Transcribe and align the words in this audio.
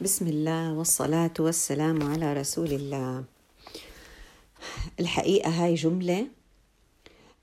بسم 0.00 0.26
الله 0.26 0.72
والصلاة 0.72 1.32
والسلام 1.40 2.02
على 2.02 2.32
رسول 2.32 2.72
الله 2.72 3.24
الحقيقة 5.00 5.50
هاي 5.50 5.74
جملة 5.74 6.28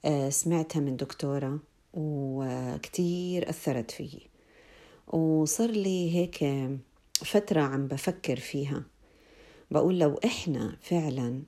آه، 0.05 0.29
سمعتها 0.29 0.79
من 0.79 0.97
دكتورة 0.97 1.59
وكتير 1.93 3.49
أثرت 3.49 3.91
فيي. 3.91 4.21
وصار 5.07 5.69
لي 5.71 6.15
هيك 6.15 6.45
فترة 7.15 7.61
عم 7.61 7.87
بفكر 7.87 8.39
فيها. 8.39 8.83
بقول 9.71 9.99
لو 9.99 10.19
إحنا 10.25 10.77
فعلا 10.81 11.41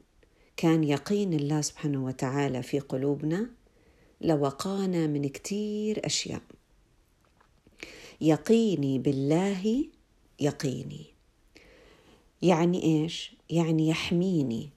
كان 0.58 0.84
يقين 0.84 1.34
الله 1.34 1.62
سبحانه 1.62 2.06
وتعالى 2.06 2.64
في 2.64 2.80
قلوبنا 2.80 3.50
لوقانا 4.22 5.08
من 5.08 5.30
كتير 5.30 6.06
أشياء. 6.06 6.42
يقيني 8.22 9.00
بالله 9.00 9.86
يقيني. 10.40 11.06
يعني 12.42 12.84
إيش؟ 12.84 13.36
يعني 13.50 13.88
يحميني. 13.88 14.70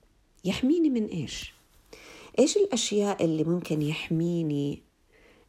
يحميني 0.45 0.89
من 0.89 1.05
إيش؟ 1.05 1.53
إيش 2.39 2.57
الأشياء 2.57 3.25
اللي 3.25 3.43
ممكن 3.43 3.81
يحميني 3.81 4.81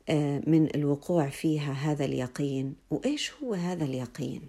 آه، 0.09 0.43
من 0.47 0.75
الوقوع 0.75 1.29
فيها 1.29 1.73
هذا 1.73 2.05
اليقين؟ 2.05 2.75
وإيش 2.91 3.33
هو 3.43 3.55
هذا 3.55 3.85
اليقين؟ 3.85 4.43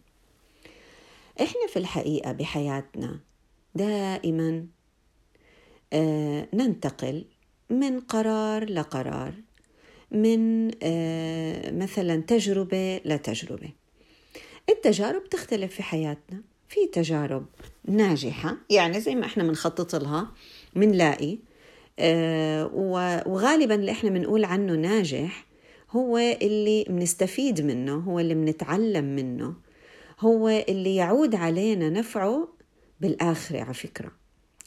إحنا 1.41 1.67
في 1.69 1.80
الحقيقة 1.80 2.31
بحياتنا 2.31 3.19
دائما 3.75 4.67
آه، 5.93 6.47
ننتقل 6.53 7.25
من 7.69 7.99
قرار 7.99 8.69
لقرار 8.69 9.33
من 10.11 10.71
آه، 10.83 11.71
مثلا 11.71 12.21
تجربة 12.21 13.02
لتجربة. 13.05 13.69
التجارب 14.70 15.29
تختلف 15.29 15.75
في 15.75 15.83
حياتنا. 15.83 16.41
في 16.69 16.88
تجارب 16.88 17.45
ناجحة 17.86 18.58
يعني 18.69 18.99
زي 19.02 19.16
ما 19.16 19.25
إحنا 19.25 19.44
بنخطط 19.44 19.95
لها 19.95 20.31
بنلاقي 20.75 21.38
آه 21.99 22.66
وغالبا 23.25 23.75
اللي 23.75 23.91
إحنا 23.91 24.09
بنقول 24.09 24.45
عنه 24.45 24.73
ناجح 24.73 25.45
هو 25.89 26.17
اللي 26.17 26.83
بنستفيد 26.89 27.61
منه 27.61 27.95
هو 27.95 28.19
اللي 28.19 28.33
بنتعلم 28.33 29.05
منه 29.16 29.53
هو 30.19 30.49
اللي 30.49 30.95
يعود 30.95 31.36
علينا 31.36 31.89
نفعه 31.89 32.47
بالآخرة 33.02 33.61
على 33.61 33.73
فكرة. 33.73 34.11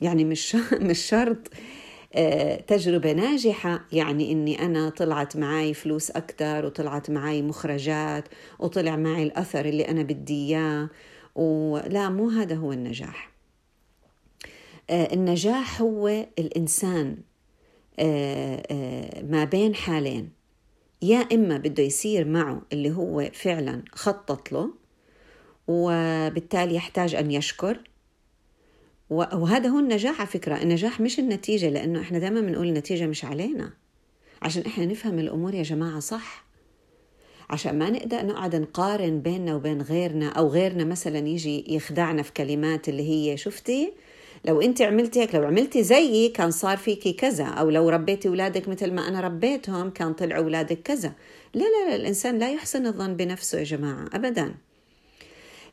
يعني 0.01 0.25
مش 0.25 0.57
مش 0.89 0.99
شرط 0.99 1.49
تجربة 2.67 3.13
ناجحة. 3.13 3.85
يعني 3.93 4.33
إني 4.33 4.63
أنا 4.65 4.89
طلعت 4.91 5.37
معي 5.37 5.75
فلوس 5.75 6.11
أكثر 6.11 6.67
وطلعت 6.67 7.11
معي 7.11 7.43
مخرجات 7.43 8.25
وطلع 8.59 8.97
معي 8.97 9.23
الأثر 9.23 9.65
اللي 9.65 9.89
أنا 9.89 10.03
بدي 10.03 10.49
إياه. 10.49 10.89
ولا 11.35 12.09
مو 12.09 12.29
هذا 12.29 12.55
هو 12.55 12.73
النجاح. 12.73 13.31
آه، 14.91 15.15
النجاح 15.15 15.81
هو 15.81 16.09
الإنسان 16.39 17.17
آه، 17.99 19.23
ما 19.23 19.45
بين 19.45 19.75
حالين. 19.75 20.31
يا 21.03 21.19
إما 21.33 21.57
بده 21.57 21.83
يصير 21.83 22.25
معه 22.25 22.63
اللي 22.73 22.91
هو 22.91 23.31
فعلا 23.33 23.83
خطط 23.93 24.53
له 24.53 24.71
وبالتالي 25.69 26.75
يحتاج 26.75 27.15
أن 27.15 27.31
يشكر 27.31 27.81
وهذا 29.11 29.69
هو 29.69 29.79
النجاح 29.79 30.21
على 30.21 30.29
فكرة. 30.29 30.63
النجاح 30.63 31.01
مش 31.01 31.19
النتيجة 31.19 31.69
لأنه 31.69 32.01
إحنا 32.01 32.19
دائما 32.19 32.41
بنقول 32.41 32.69
النتيجة 32.69 33.07
مش 33.07 33.25
علينا. 33.25 33.73
عشان 34.43 34.63
إحنا 34.63 34.87
نفهم 34.87 35.19
الأمور 35.19 35.55
يا 35.55 35.63
جماعة 35.63 36.01
صح. 36.01 36.45
عشان 37.51 37.79
ما 37.79 37.91
نقدر 37.91 38.27
نقعد 38.27 38.57
نقارن 38.57 39.21
بيننا 39.21 39.55
وبين 39.55 39.83
غيرنا 39.83 40.29
أو 40.29 40.49
غيرنا 40.49 40.85
مثلا 40.85 41.29
يجي 41.29 41.75
يخدعنا 41.75 42.23
في 42.23 42.33
كلمات 42.33 42.89
اللي 42.89 43.03
هي 43.11 43.37
شفتي؟ 43.37 43.93
لو 44.45 44.61
أنت 44.61 44.83
عملتي 44.83 45.21
هيك 45.21 45.35
لو 45.35 45.45
عملتي 45.45 45.83
زيي 45.83 46.29
كان 46.29 46.51
صار 46.51 46.77
فيكي 46.77 47.13
كذا. 47.13 47.45
أو 47.45 47.71
لو 47.71 47.89
ربيتي 47.89 48.29
أولادك 48.29 48.69
مثل 48.69 48.93
ما 48.93 49.09
أنا 49.09 49.21
ربيتهم 49.21 49.91
كان 49.91 50.13
طلعوا 50.13 50.45
أولادك 50.45 50.83
كذا. 50.83 51.13
لا 51.55 51.61
لا 51.65 51.91
لا 51.91 51.97
الإنسان 51.97 52.39
لا 52.39 52.53
يحسن 52.53 52.87
الظن 52.87 53.17
بنفسه 53.17 53.59
يا 53.59 53.65
جماعة 53.65 54.09
ابدا. 54.13 54.55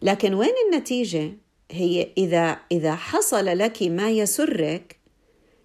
لكن 0.02 0.34
وين 0.34 0.54
النتيجة؟ 0.72 1.32
هي 1.72 2.08
إذا 2.18 2.58
إذا 2.72 2.96
حصل 2.96 3.46
لك 3.46 3.84
ما 3.84 4.10
يسرك 4.10 4.96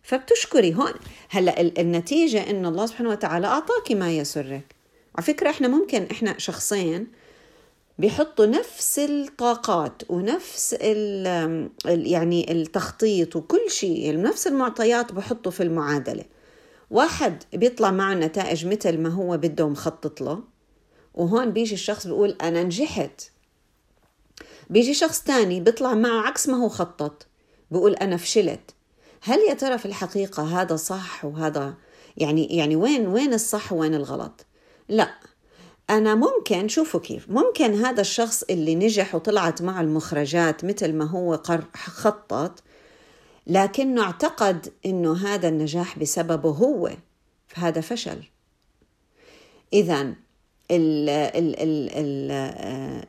فبتشكري 0.03 0.75
هون. 0.75 0.93
هلأ 1.29 1.61
النتيجة 1.61 2.51
إن 2.51 2.67
الله 2.67 2.87
سبحانه 2.87 3.11
وتعالى 3.11 3.47
أعطاك 3.47 3.93
ما 3.93 4.13
يسرك. 4.13 4.75
على 5.17 5.27
فكرة 5.27 5.51
إحنا 5.51 5.69
ممكن 5.69 6.07
إحنا 6.11 6.39
شخصين 6.39 7.07
بيحطوا 7.99 8.47
نفس 8.47 8.99
الطاقات 8.99 10.03
ونفس 10.09 10.77
ال 10.81 11.71
يعني 11.87 12.53
التخطيط 12.53 13.37
وكل 13.37 13.71
شيء 13.71 14.21
نفس 14.21 14.47
المعطيات 14.47 15.13
بحطوا 15.13 15.53
في 15.53 15.63
المعادلة. 15.63 16.25
واحد 16.91 17.43
بيطلع 17.53 17.91
معه 17.91 18.15
نتائج 18.15 18.67
مثل 18.67 18.99
ما 18.99 19.09
هو 19.09 19.37
بده 19.37 19.69
مخطط 19.69 20.21
له 20.21 20.43
وهون 21.15 21.51
بيجي 21.51 21.75
الشخص 21.75 22.07
بيقول 22.07 22.37
أنا 22.43 22.63
نجحت. 22.63 23.31
بيجي 24.71 24.95
شخص 24.95 25.23
تاني 25.23 25.61
بيطلع 25.61 25.95
معه 25.95 26.27
عكس 26.27 26.49
ما 26.49 26.57
هو 26.57 26.69
خطط. 26.69 27.27
بيقول 27.71 27.95
أنا 27.95 28.17
فشلت. 28.17 28.75
هل 29.21 29.39
يا 29.49 29.55
ترى 29.55 29.79
في 29.79 29.87
الحقيقة 29.87 30.61
هذا 30.63 30.77
صح 30.77 31.25
وهذا 31.25 31.75
يعني 32.17 32.57
يعني 32.57 32.77
وين 32.77 33.07
وين 33.07 33.35
الصح 33.35 33.73
وين 33.73 33.95
الغلط؟ 33.95 34.47
لا. 34.89 35.15
أنا 35.91 36.15
ممكن 36.15 36.69
شوفوا 36.69 37.01
كيف 37.01 37.31
ممكن 37.31 37.85
هذا 37.85 38.01
الشخص 38.01 38.43
اللي 38.43 38.75
نجح 38.75 39.15
وطلعت 39.15 39.63
معه 39.63 39.81
المخرجات 39.81 40.65
مثل 40.65 40.93
ما 40.93 41.05
هو 41.05 41.43
خطط 41.75 42.63
لكنه 43.47 44.03
اعتقد 44.03 44.73
إنه 44.87 45.17
هذا 45.27 45.49
النجاح 45.49 45.99
بسببه 45.99 46.51
هو. 46.51 46.91
فهذا 47.49 47.81
فشل. 47.81 48.23
اذا 49.73 50.15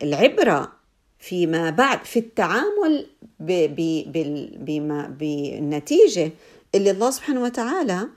العبرة 0.04 0.77
فيما 1.20 1.70
بعد 1.70 2.06
في 2.06 2.20
التعامل 2.20 3.08
بما 4.60 5.08
بالنتيجة 5.20 6.32
اللي 6.76 6.92
الله 6.92 7.12
سبحانه 7.12 7.44
وتعالى 7.44 8.08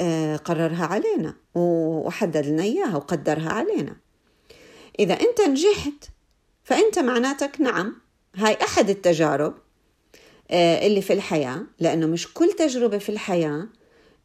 آه، 0.00 0.36
قررها 0.36 0.86
علينا 0.86 1.34
وحدد 1.54 2.46
لنا 2.46 2.62
إياها 2.62 2.96
وقدرها 2.96 3.48
علينا. 3.50 3.96
إذا 4.98 5.14
أنت 5.14 5.40
نجحت 5.40 6.10
فأنت 6.64 6.98
معناتك 6.98 7.60
نعم 7.60 7.94
هاي 8.34 8.58
أحد 8.62 8.90
التجارب 8.90 9.54
آه، 10.50 10.86
اللي 10.86 11.02
في 11.02 11.12
الحياة 11.12 11.62
لأنه 11.80 12.06
مش 12.06 12.32
كل 12.34 12.52
تجربة 12.52 12.98
في 12.98 13.08
الحياة 13.08 13.66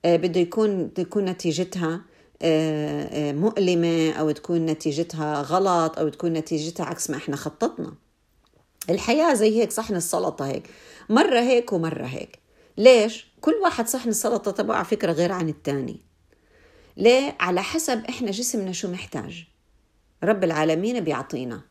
آه، 0.05 0.15
بده 0.15 0.39
يكون 0.39 0.93
تكون 0.93 1.25
نتيجتها 1.25 2.01
مؤلمة 3.33 4.11
أو 4.11 4.31
تكون 4.31 4.65
نتيجتها 4.65 5.41
غلط 5.41 5.99
أو 5.99 6.09
تكون 6.09 6.33
نتيجتها 6.33 6.85
عكس 6.85 7.09
ما 7.09 7.17
إحنا 7.17 7.35
خططنا. 7.35 7.93
الحياة 8.89 9.33
زي 9.33 9.61
هيك 9.61 9.71
صحن 9.71 9.95
السلطة 9.95 10.47
هيك. 10.47 10.69
مرة 11.09 11.39
هيك 11.39 11.73
ومرة 11.73 12.05
هيك. 12.05 12.39
ليش؟ 12.77 13.27
كل 13.41 13.53
واحد 13.53 13.87
صحن 13.87 14.09
السلطة 14.09 14.51
تبعه 14.51 14.75
على 14.75 14.85
فكرة 14.85 15.11
غير 15.11 15.31
عن 15.31 15.49
التاني. 15.49 15.99
ليه؟ 16.97 17.37
على 17.39 17.63
حسب 17.63 18.05
إحنا 18.09 18.31
جسمنا 18.31 18.71
شو 18.71 18.87
محتاج. 18.87 19.45
رب 20.23 20.43
العالمين 20.43 20.99
بيعطينا. 20.99 21.61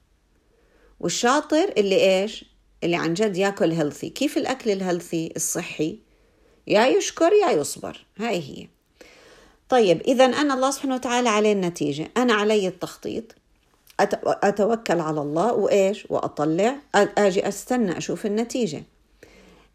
والشاطر 1.01 1.73
اللي 1.77 2.23
إيش؟ 2.23 2.45
اللي 2.85 2.97
عن 2.97 3.15
جد 3.15 3.37
ياكل 3.37 3.73
healthy 3.73 4.11
كيف 4.11 4.39
الأكل 4.39 4.71
ال 4.71 4.78
healthy 4.78 5.33
الصحي؟ 5.37 5.99
يا 6.67 6.87
يشكر 6.87 7.33
يا 7.33 7.51
يصبر. 7.51 8.07
هاي 8.19 8.39
هي. 8.39 8.69
طيب 9.69 10.01
إذا 10.01 10.25
أنا 10.25 10.55
الله 10.55 10.71
سبحانه 10.71 10.95
وتعالى 10.95 11.29
عليه 11.29 11.53
النتيجة. 11.53 12.11
أنا 12.17 12.35
علي 12.35 12.69
التخطيط. 12.69 13.25
أتوكل 14.25 15.01
على 15.01 15.21
الله 15.21 15.53
وإيش؟ 15.53 16.07
وأطلع. 16.11 16.77
أجي 16.95 17.49
أستنى 17.49 17.99
أشوف 17.99 18.27
النتيجة. 18.27 18.83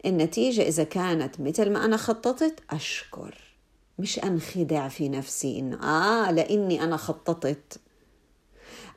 النتيجة 0.06 0.62
إذا 0.62 0.84
كانت 0.84 1.40
مثل 1.40 1.69
ما 1.69 1.86
أنا 1.86 1.98
خططت 1.98 2.60
أشكر. 2.72 3.36
مش 4.00 4.24
أنخدع 4.24 4.88
في 4.88 5.10
نفسي 5.10 5.60
إنه 5.60 5.84
آه 5.84 6.31
لإني 6.31 6.84
أنا 6.84 6.98
خططت. 6.98 7.80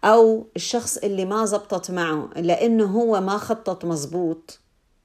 أو 0.04 0.46
الشخص 0.56 0.96
اللي 0.96 1.24
ما 1.24 1.44
زبطت 1.44 1.90
معه 1.90 2.28
لأنه 2.36 2.84
هو 2.84 3.20
ما 3.20 3.38
خطط 3.38 3.84
مزبوط. 3.84 4.60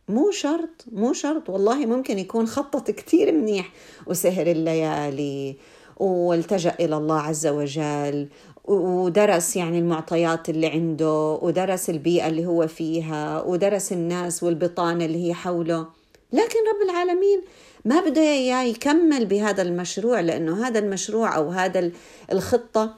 مو 0.09 0.31
شرط 0.31 0.85
مو 0.91 1.13
شرط. 1.13 1.49
والله 1.49 1.85
ممكن 1.85 2.19
يكون 2.19 2.47
خطط 2.47 2.91
كتير 2.91 3.31
منيح. 3.31 3.71
وسهر 4.07 4.47
الليالي 4.47 5.57
والتجأ 5.97 6.75
إلى 6.79 6.97
الله 6.97 7.21
عز 7.21 7.47
وجل 7.47 8.29
ودرس 8.67 9.55
يعني 9.55 9.79
المعطيات 9.79 10.49
اللي 10.49 10.67
عنده 10.67 11.39
ودرس 11.41 11.89
البيئة 11.89 12.27
اللي 12.27 12.45
هو 12.45 12.67
فيها 12.67 13.41
ودرس 13.41 13.91
الناس 13.91 14.43
والبطانة 14.43 15.05
اللي 15.05 15.27
هي 15.27 15.33
حوله. 15.33 15.87
لكن 16.33 16.59
رب 16.73 16.89
العالمين 16.89 17.41
ما 17.85 18.01
بده 18.01 18.21
إياه 18.21 18.63
يكمل 18.63 19.25
بهذا 19.25 19.61
المشروع 19.61 20.19
لأنه 20.19 20.67
هذا 20.67 20.79
المشروع 20.79 21.35
أو 21.35 21.49
هذا 21.49 21.91
الخطة 22.31 22.95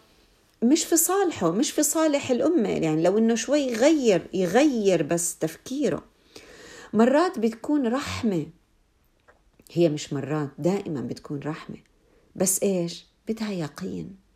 مش 0.63 0.85
في 0.85 0.97
صالحه 0.97 1.51
مش 1.51 1.71
في 1.71 1.83
صالح 1.83 2.31
الأمة. 2.31 2.69
يعني 2.69 3.03
لو 3.03 3.17
إنه 3.17 3.35
شوي 3.35 3.59
يغير 3.59 4.27
يغير 4.33 5.03
بس 5.03 5.37
تفكيره. 5.37 6.03
مرات 6.93 7.39
بتكون 7.39 7.87
رحمة. 7.87 8.45
هي 9.71 9.89
مش 9.89 10.13
مرات 10.13 10.49
دائما 10.57 11.01
بتكون 11.01 11.39
رحمة. 11.39 11.77
بس 12.35 12.63
إيش؟ 12.63 13.05
بدها 13.27 13.51
يقين. 13.51 14.26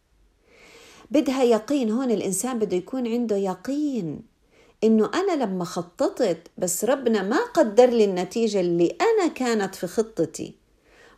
بدها 1.12 1.44
يقين. 1.44 1.92
هون 1.92 2.12
الإنسان 2.12 2.60
بده 2.60 2.78
يكون 2.78 3.08
عنده 3.08 3.36
يقين 3.36 4.22
إنه 4.84 5.12
أنا 5.13 5.44
لما 5.44 5.66
خططت 5.66 6.38
بس 6.58 6.86
ربنا 6.86 7.24
ما 7.24 7.38
قدر 7.54 7.90
لي 7.90 8.06
النتيجة 8.06 8.60
اللي 8.60 8.96
أنا 9.02 9.28
كانت 9.28 9.75
في 9.75 9.88
خطتي. 9.88 10.62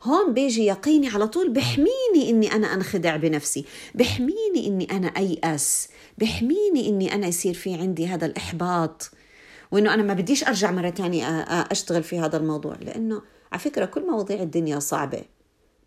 هون 0.03 0.33
بيجي 0.33 0.65
يقيني 0.65 1.07
على 1.07 1.27
طول 1.27 1.49
بحميني 1.49 2.29
إني 2.29 2.51
أنا 2.51 2.73
أنخدع 2.73 3.15
بنفسي 3.15 3.65
بحميني 3.95 4.67
إني 4.67 4.91
أنا 4.91 5.07
أيأس 5.07 5.89
بحميني 6.17 6.89
إني 6.89 7.13
أنا 7.15 7.27
يصير 7.27 7.53
في 7.53 7.73
عندي 7.73 8.07
هذا 8.07 8.25
الإحباط. 8.25 9.11
وإنه 9.71 9.93
أنا 9.93 10.03
ما 10.03 10.13
بديش 10.13 10.43
أرجع 10.43 10.71
مرة 10.71 10.89
تانية 10.89 11.25
أشتغل 11.41 12.03
في 12.03 12.19
هذا 12.19 12.37
الموضوع. 12.37 12.75
لأنه 12.81 13.21
على 13.51 13.59
فكرة 13.59 13.85
كل 13.85 14.07
مواضيع 14.07 14.41
الدنيا 14.41 14.79
صعبة. 14.79 15.21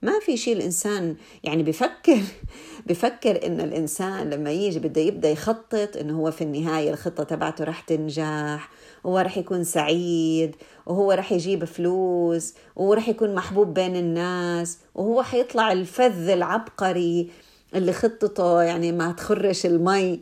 ما 0.02 0.20
في 0.20 0.36
شيء 0.36 0.56
الإنسان 0.56 1.16
يعني 1.44 1.62
بفكر 1.62 2.20
بفكر 2.86 3.46
إنه 3.46 3.64
الإنسان 3.64 4.30
لما 4.30 4.50
يجي 4.50 4.78
بده 4.78 5.00
يبدأ 5.00 5.30
يخطط 5.30 5.96
إنه 5.96 6.18
هو 6.18 6.30
في 6.30 6.44
النهاية 6.44 6.90
الخطة 6.90 7.24
تبعته 7.24 7.64
رح 7.64 7.80
تنجح 7.80 8.70
وهو 9.04 9.18
رح 9.18 9.38
يكون 9.38 9.64
سعيد 9.64 10.56
وهو 10.86 11.12
رح 11.12 11.32
يجيب 11.32 11.64
فلوس 11.64 12.54
وهو 12.76 12.92
رح 12.92 13.08
يكون 13.08 13.34
محبوب 13.34 13.74
بين 13.74 13.96
الناس 13.96 14.78
وهو 14.94 15.22
حيطلع 15.22 15.72
الفذ 15.72 16.28
العبقري 16.28 17.30
اللي 17.74 17.92
خطته 17.92 18.62
يعني 18.62 18.92
ما 18.92 19.12
تخرش 19.12 19.66
المي. 19.66 20.20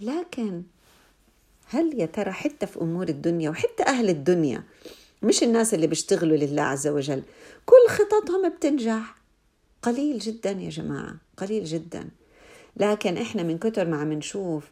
لكن 0.00 0.62
هل 1.66 2.00
يا 2.00 2.06
ترى 2.06 2.32
حتى 2.32 2.66
في 2.66 2.80
أمور 2.80 3.08
الدنيا 3.08 3.50
وحتى 3.50 3.82
أهل 3.86 4.08
الدنيا 4.08 4.62
مش 5.22 5.42
الناس 5.42 5.74
اللي 5.74 5.86
بيشتغلوا 5.86 6.36
لله 6.36 6.62
عز 6.62 6.88
وجل. 6.88 7.22
كل 7.66 7.88
خططهم 7.88 8.48
بتنجح. 8.48 9.14
قليل 9.82 10.18
جدا 10.18 10.50
يا 10.50 10.70
جماعة 10.70 11.14
قليل 11.36 11.64
جدا. 11.64 12.08
لكن 12.76 13.16
إحنا 13.16 13.42
من 13.42 13.58
كتر 13.58 13.86
ما 13.86 13.96
عم 13.96 14.12
نشوف 14.12 14.64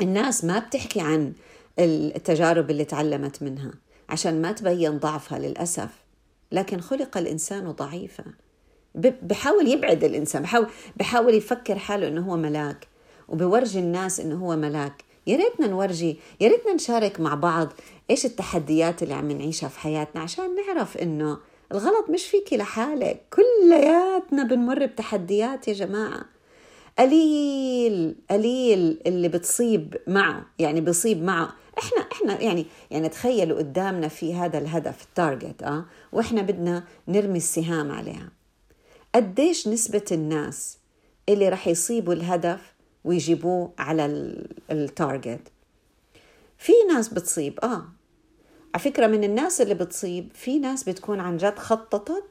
الناس 0.00 0.44
ما 0.44 0.58
بتحكي 0.58 1.00
عن 1.00 1.32
التجارب 1.78 2.70
اللي 2.70 2.84
تعلمت 2.84 3.42
منها 3.42 3.72
عشان 4.08 4.42
ما 4.42 4.52
تبين 4.52 4.98
ضعفها 4.98 5.38
للأسف. 5.38 5.88
لكن 6.52 6.80
خلق 6.80 7.18
الإنسان 7.18 7.70
ضعيفا. 7.70 8.24
بحاول 8.94 9.68
يبعد 9.68 10.04
الإنسان 10.04 10.42
بحاول, 10.42 10.66
بحاول 10.96 11.34
يفكر 11.34 11.78
حاله 11.78 12.08
إنه 12.08 12.20
هو 12.20 12.36
ملاك. 12.36 12.86
وبورجي 13.28 13.78
الناس 13.78 14.20
إنه 14.20 14.36
هو 14.46 14.56
ملاك. 14.56 15.04
يا 15.26 15.36
ريتنا 15.36 15.66
نورجي 15.66 16.16
يا 16.40 16.48
ريتنا 16.48 16.74
نشارك 16.74 17.20
مع 17.20 17.34
بعض 17.34 17.72
إيش 18.10 18.26
التحديات 18.26 19.02
اللي 19.02 19.14
عم 19.14 19.30
نعيشها 19.30 19.68
في 19.68 19.78
حياتنا 19.78 20.22
عشان 20.22 20.50
نعرف 20.54 20.96
إنه 20.96 21.38
الغلط 21.72 22.10
مش 22.10 22.26
فيكي 22.26 22.56
لحالك. 22.56 23.22
كلياتنا 23.30 24.42
بنمر 24.44 24.86
بتحديات 24.86 25.68
يا 25.68 25.72
جماعة. 25.72 26.24
قليل 26.98 28.14
قليل 28.30 29.00
اللي 29.06 29.28
بتصيب 29.28 29.96
معه 30.06 30.46
يعني 30.58 30.80
بصيب 30.80 31.22
معه. 31.22 31.52
إحنا 31.78 31.98
إحنا 32.12 32.40
يعني 32.40 32.66
يعني 32.90 33.08
تخيلوا 33.08 33.58
قدامنا 33.58 34.08
في 34.08 34.34
هذا 34.34 34.58
الهدف 34.58 35.02
التارجت 35.02 35.62
آه؟ 35.62 35.84
وإحنا 36.12 36.42
بدنا 36.42 36.84
نرمي 37.08 37.38
السهام 37.38 37.92
عليها. 37.92 38.28
قديش 39.14 39.68
نسبة 39.68 40.04
الناس 40.12 40.78
اللي 41.28 41.48
رح 41.48 41.68
يصيبوا 41.68 42.14
الهدف 42.14 42.71
ويجيبوه 43.04 43.72
على 43.78 44.06
التارجت 44.70 45.48
في 46.58 46.72
ناس 46.88 47.08
بتصيب 47.08 47.60
آه. 47.62 47.84
على 48.74 48.84
فكرة 48.84 49.06
من 49.06 49.24
الناس 49.24 49.60
اللي 49.60 49.74
بتصيب 49.74 50.28
في 50.34 50.58
ناس 50.58 50.84
بتكون 50.84 51.20
عن 51.20 51.36
جد 51.36 51.58
خططت 51.58 52.24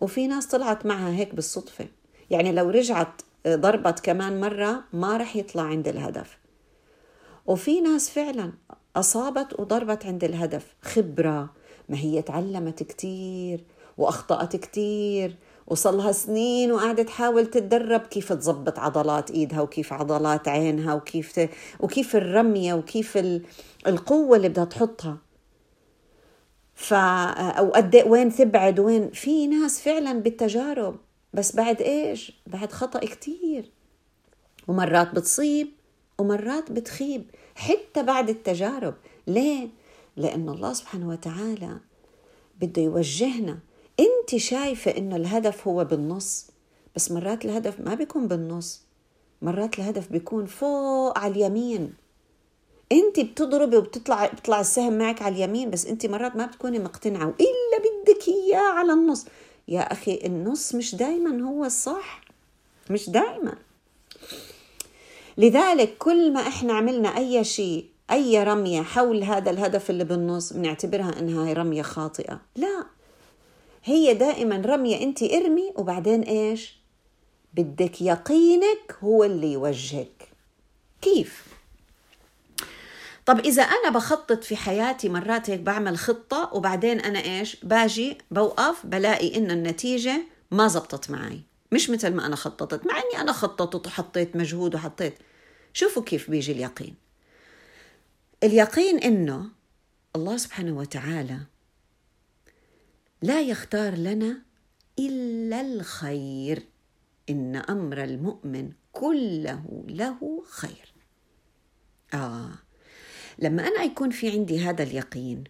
وفي 0.00 0.26
ناس 0.26 0.46
طلعت 0.46 0.86
معها 0.86 1.10
هيك 1.10 1.34
بالصدفة. 1.34 1.86
يعني 2.30 2.52
لو 2.52 2.70
رجعت 2.70 3.22
ضربت 3.48 4.00
كمان 4.00 4.40
مرة 4.40 4.84
ما 4.92 5.16
رح 5.16 5.36
يطلع 5.36 5.62
عند 5.62 5.88
الهدف. 5.88 6.38
وفي 7.46 7.80
ناس 7.80 8.10
فعلا 8.10 8.52
أصابت 8.96 9.60
وضربت 9.60 10.06
عند 10.06 10.24
الهدف. 10.24 10.74
خبرة 10.82 11.50
ما 11.88 11.96
هي 11.96 12.22
تعلمت 12.22 12.82
كتير 12.82 13.64
وأخطأت 13.98 14.56
كتير 14.56 15.36
وصلها 15.66 16.12
سنين 16.12 16.72
وقاعدة 16.72 17.02
تحاول 17.02 17.46
تتدرب 17.46 18.00
كيف 18.00 18.32
تظبط 18.32 18.78
عضلات 18.78 19.30
إيدها 19.30 19.60
وكيف 19.60 19.92
عضلات 19.92 20.48
عينها 20.48 20.94
وكيف 20.94 21.38
ت... 21.38 21.50
وكيف 21.80 22.16
الرمية 22.16 22.74
وكيف 22.74 23.16
ال... 23.16 23.42
القوة 23.86 24.36
اللي 24.36 24.48
بدها 24.48 24.64
تحطها. 24.64 25.18
ف 26.74 26.94
أو 26.94 27.70
قد 27.70 27.94
إيه 27.94 28.04
وين 28.04 28.34
تبعد 28.34 28.80
وين. 28.80 29.10
في 29.10 29.46
ناس 29.46 29.80
فعلا 29.80 30.12
بالتجارب 30.12 30.96
بس 31.32 31.56
بعد 31.56 31.82
إيش؟ 31.82 32.32
بعد 32.46 32.72
خطأ 32.72 32.98
كتير. 32.98 33.70
ومرات 34.68 35.14
بتصيب 35.14 35.68
ومرات 36.18 36.72
بتخيب 36.72 37.24
حتى 37.54 38.02
بعد 38.02 38.28
التجارب. 38.28 38.94
ليه؟ 39.26 39.68
لأن 40.16 40.48
الله 40.48 40.72
سبحانه 40.72 41.08
وتعالى 41.08 41.76
بده 42.60 42.82
يوجهنا 42.82 43.58
انت 44.00 44.36
شايفة 44.36 44.96
انه 44.96 45.16
الهدف 45.16 45.68
هو 45.68 45.84
بالنص 45.84 46.46
بس 46.96 47.10
مرات 47.12 47.44
الهدف 47.44 47.80
ما 47.80 47.94
بيكون 47.94 48.28
بالنص 48.28 48.80
مرات 49.42 49.78
الهدف 49.78 50.12
بيكون 50.12 50.46
فوق 50.46 51.18
على 51.18 51.32
اليمين. 51.32 51.94
انت 52.92 53.20
بتضربي 53.20 53.76
وبتطلع 53.76 54.26
بيطلع 54.26 54.60
السهم 54.60 54.98
معك 54.98 55.22
على 55.22 55.34
اليمين 55.34 55.70
بس 55.70 55.86
انت 55.86 56.06
مرات 56.06 56.36
ما 56.36 56.46
بتكوني 56.46 56.78
مقتنعة 56.78 57.26
وإلا 57.26 57.78
بدك 57.78 58.28
إياه 58.28 58.72
على 58.72 58.92
النص. 58.92 59.26
يا 59.68 59.80
أخي 59.80 60.20
النص 60.24 60.74
مش 60.74 60.94
دائما 60.94 61.42
هو 61.42 61.64
الصح 61.64 62.20
مش 62.90 63.10
دائما 63.10 63.54
لذلك 65.38 65.98
كل 65.98 66.32
ما 66.32 66.40
إحنا 66.40 66.72
عملنا 66.72 67.16
أي 67.16 67.44
شيء 67.44 67.86
أي 68.10 68.44
رمية 68.44 68.82
حول 68.82 69.22
هذا 69.22 69.50
الهدف 69.50 69.90
اللي 69.90 70.04
بالنص 70.04 70.52
بنعتبرها 70.52 71.18
إنها 71.18 71.52
رمية 71.52 71.82
خاطئة. 71.82 72.40
لا. 72.56 72.93
هي 73.84 74.14
دائما 74.14 74.56
رمية 74.56 75.02
أنت 75.02 75.22
ارمي 75.22 75.72
وبعدين 75.76 76.22
إيش؟ 76.22 76.78
بدك 77.54 78.02
يقينك 78.02 78.96
هو 79.00 79.24
اللي 79.24 79.52
يوجهك. 79.52 80.28
كيف؟ 81.02 81.46
طب 83.26 83.38
إذا 83.38 83.62
أنا 83.62 83.90
بخطط 83.90 84.44
في 84.44 84.56
حياتي 84.56 85.08
مرات 85.08 85.50
هيك 85.50 85.60
بعمل 85.60 85.98
خطة 85.98 86.50
وبعدين 86.54 87.00
أنا 87.00 87.24
إيش؟ 87.24 87.56
باجي 87.64 88.18
بوقف 88.30 88.86
بلاقي 88.86 89.36
إن 89.36 89.50
النتيجة 89.50 90.20
ما 90.50 90.68
زبطت 90.68 91.10
معي. 91.10 91.40
مش 91.72 91.90
مثل 91.90 92.14
ما 92.14 92.26
أنا 92.26 92.36
خططت 92.36 92.86
مع 92.86 92.96
أني 92.96 93.20
أنا 93.20 93.32
خططت 93.32 93.86
وحطيت 93.86 94.36
مجهود 94.36 94.74
وحطيت. 94.74 95.14
شوفوا 95.72 96.02
كيف 96.02 96.30
بيجي 96.30 96.52
اليقين. 96.52 96.94
اليقين 98.42 98.98
إنه 98.98 99.46
الله 100.16 100.36
سبحانه 100.36 100.78
وتعالى 100.78 101.38
لا 103.24 103.40
يختار 103.40 103.94
لنا 103.94 104.42
إلا 104.98 105.60
الخير 105.60 106.62
إن 107.30 107.56
أمر 107.56 108.04
المؤمن 108.04 108.72
كله 108.92 109.84
له 109.88 110.44
خير 110.50 110.94
آه 112.14 112.50
لما 113.38 113.68
أنا 113.68 113.82
يكون 113.82 114.10
في 114.10 114.30
عندي 114.30 114.60
هذا 114.60 114.82
اليقين 114.82 115.44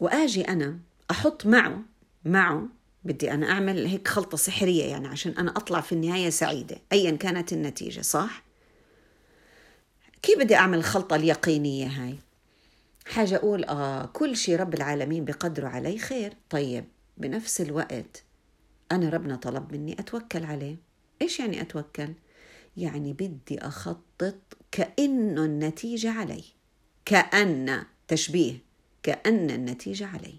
وآجي 0.00 0.48
أنا 0.48 0.78
أحط 1.10 1.46
معه 1.46 1.82
معه 2.24 2.68
بدي 3.04 3.32
أنا 3.32 3.50
أعمل 3.50 3.86
هيك 3.86 4.08
خلطة 4.08 4.36
سحرية 4.36 4.84
يعني 4.84 5.08
عشان 5.08 5.32
أنا 5.32 5.50
أطلع 5.50 5.80
في 5.80 5.92
النهاية 5.92 6.30
سعيدة 6.30 6.76
أيا 6.92 7.10
كانت 7.10 7.52
النتيجة 7.52 8.00
صح؟ 8.00 8.42
كيف 10.22 10.38
بدي 10.38 10.56
أعمل 10.56 10.78
الخلطة 10.78 11.16
اليقينية 11.16 11.86
هاي؟ 11.86 12.18
حاجة 13.12 13.36
أقول 13.36 13.64
آه 13.64 14.06
كل 14.06 14.36
شيء 14.36 14.56
رب 14.56 14.74
العالمين 14.74 15.24
بقدره 15.24 15.68
علي 15.68 15.98
خير. 15.98 16.36
طيب 16.50 16.84
بنفس 17.16 17.60
الوقت 17.60 18.24
أنا 18.92 19.08
ربنا 19.08 19.36
طلب 19.36 19.72
مني 19.72 20.00
أتوكل 20.00 20.44
عليه. 20.44 20.76
إيش 21.22 21.40
يعني 21.40 21.60
أتوكل؟ 21.60 22.12
يعني 22.76 23.12
بدي 23.12 23.58
أخطط 23.58 24.38
كأنه 24.70 25.44
النتيجة 25.44 26.10
علي. 26.10 26.44
كأن 27.04 27.84
تشبيه 28.08 28.58
كأن 29.02 29.50
النتيجة 29.50 30.06
علي. 30.06 30.34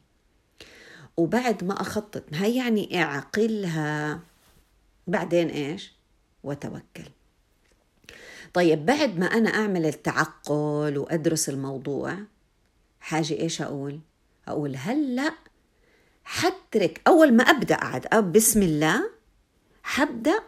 وبعد 1.18 1.64
ما 1.64 1.82
أخطط 1.82 2.24
هي 2.34 2.58
يعني 2.58 3.04
أعقلها. 3.04 4.20
بعدين 5.08 5.50
إيش؟ 5.50 5.94
وتوكل 6.44 7.10
طيب 8.54 8.86
بعد 8.86 9.20
ما 9.20 9.26
أنا 9.26 9.50
أعمل 9.50 9.86
التعقل 9.86 10.98
وأدرس 10.98 11.50
الموضوع 11.50 12.18
حاجة 13.04 13.40
إيش 13.40 13.62
أقول؟ 13.62 14.00
أقول 14.48 14.76
هلأ 14.76 15.34
حترك 16.24 17.02
أول 17.08 17.34
ما 17.34 17.44
أبدأ 17.44 17.76
أو 18.14 18.22
بسم 18.22 18.62
الله 18.62 19.10
حبدأ 19.84 20.40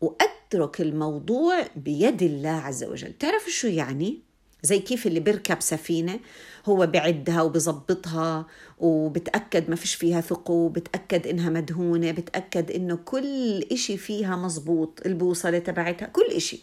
وأترك 0.00 0.80
الموضوع 0.80 1.66
بيد 1.76 2.22
الله 2.22 2.50
عز 2.50 2.84
وجل. 2.84 3.12
تعرف 3.12 3.48
شو 3.48 3.66
يعني؟ 3.68 4.18
زي 4.62 4.78
كيف 4.78 5.06
اللي 5.06 5.20
بيركب 5.20 5.60
سفينة 5.60 6.20
هو 6.66 6.86
بعدها 6.86 7.42
وبظبطها 7.42 8.46
وبتأكد 8.78 9.70
ما 9.70 9.76
فيش 9.76 9.94
فيها 9.94 10.20
ثقوب 10.20 10.72
بتأكد 10.72 11.26
إنها 11.26 11.50
مدهونة 11.50 12.10
بتأكد 12.10 12.70
إنه 12.70 12.96
كل 12.96 13.62
إشي 13.72 13.96
فيها 13.96 14.36
مزبوط 14.36 15.06
البوصلة 15.06 15.58
تبعتها 15.58 16.06
كل 16.06 16.26
إشي 16.30 16.62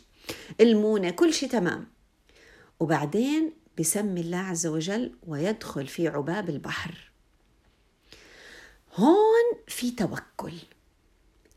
المونة 0.62 1.10
كل 1.10 1.34
شيء 1.34 1.50
تمام. 1.50 1.88
وبعدين 2.80 3.61
بسمي 3.80 4.22
الله 4.22 4.38
عز 4.38 4.68
وجل 4.68 5.16
ويدخل 5.28 5.88
في 5.88 6.08
عباب 6.08 6.50
البحر. 6.50 7.12
هون 8.96 9.64
في 9.68 9.92
توكل. 9.92 10.54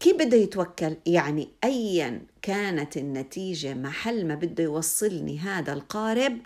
كيف 0.01 0.17
بده 0.17 0.37
يتوكل؟ 0.37 0.97
يعني 1.07 1.49
ايا 1.65 2.23
كانت 2.43 2.97
النتيجة 2.97 3.75
محل 3.75 4.27
ما 4.27 4.35
بده 4.35 4.65
يوصلني 4.65 5.39
هذا 5.39 5.73
القارب 5.73 6.39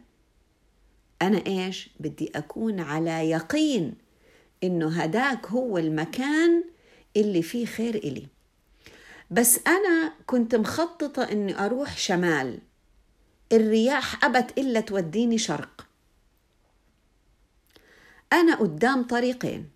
أنا 1.22 1.46
إيش؟ 1.46 1.90
بدي 2.00 2.30
أكون 2.34 2.80
على 2.80 3.30
يقين 3.30 3.94
إنه 4.64 5.02
هداك 5.02 5.46
هو 5.46 5.78
المكان 5.78 6.64
اللي 7.16 7.42
فيه 7.42 7.66
خير 7.66 7.94
إلي. 7.94 8.26
بس 9.30 9.60
أنا 9.66 10.12
كنت 10.26 10.54
مخططة 10.54 11.22
إني 11.22 11.58
أروح 11.58 11.96
شمال. 11.96 12.58
الرياح 13.52 14.24
أبت 14.24 14.58
إلا 14.58 14.80
توديني 14.80 15.38
شرق. 15.38 15.86
أنا 18.32 18.54
قدام 18.54 19.02
طريقين. 19.02 19.70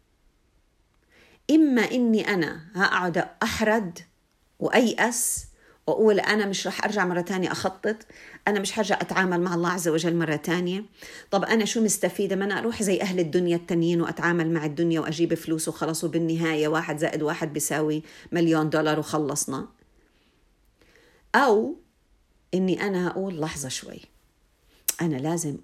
إما 1.51 1.83
إني 1.83 2.29
أنا 2.29 2.61
هقعد 2.75 3.29
أحرد 3.43 3.99
وأيأس 4.59 5.47
وأقول 5.87 6.21
أنا 6.21 6.47
مش 6.47 6.67
رح 6.67 6.85
أرجع 6.85 7.05
مرة 7.05 7.21
تانية 7.21 7.53
أخطط 7.53 7.97
أنا 8.49 8.61
مش 8.61 8.73
حرجع 8.73 8.95
أتعامل 9.01 9.41
مع 9.41 9.55
الله 9.55 9.71
عز 9.71 9.89
وجل 9.89 10.17
مرة 10.17 10.37
تانية. 10.37 10.85
طب 11.31 11.45
أنا 11.45 11.65
شو 11.65 11.85
مستفيدة؟ 11.85 12.37
ما 12.37 12.45
أنا 12.45 12.59
أروح 12.59 12.83
زي 12.83 13.01
أهل 13.01 13.21
الدنيا 13.21 13.57
التانيين 13.57 14.01
وأتعامل 14.01 14.51
مع 14.51 14.65
الدنيا 14.65 15.01
وأجيب 15.01 15.35
فلوس 15.35 15.69
وخلص 15.69 16.05
وبالنهاية 16.05 16.69
واحد 16.69 16.99
زائد 16.99 17.23
واحد 17.23 17.53
بيساوي 17.53 18.03
مليون 18.33 18.71
دولار 18.71 18.99
وخلصنا. 18.99 19.69
أو 21.35 21.77
إني 22.55 22.83
أنا 22.83 23.11
أقول 23.11 23.41
لحظة 23.41 23.69
شوي. 23.69 24.01
أنا 25.01 25.17
لازم 25.17 25.57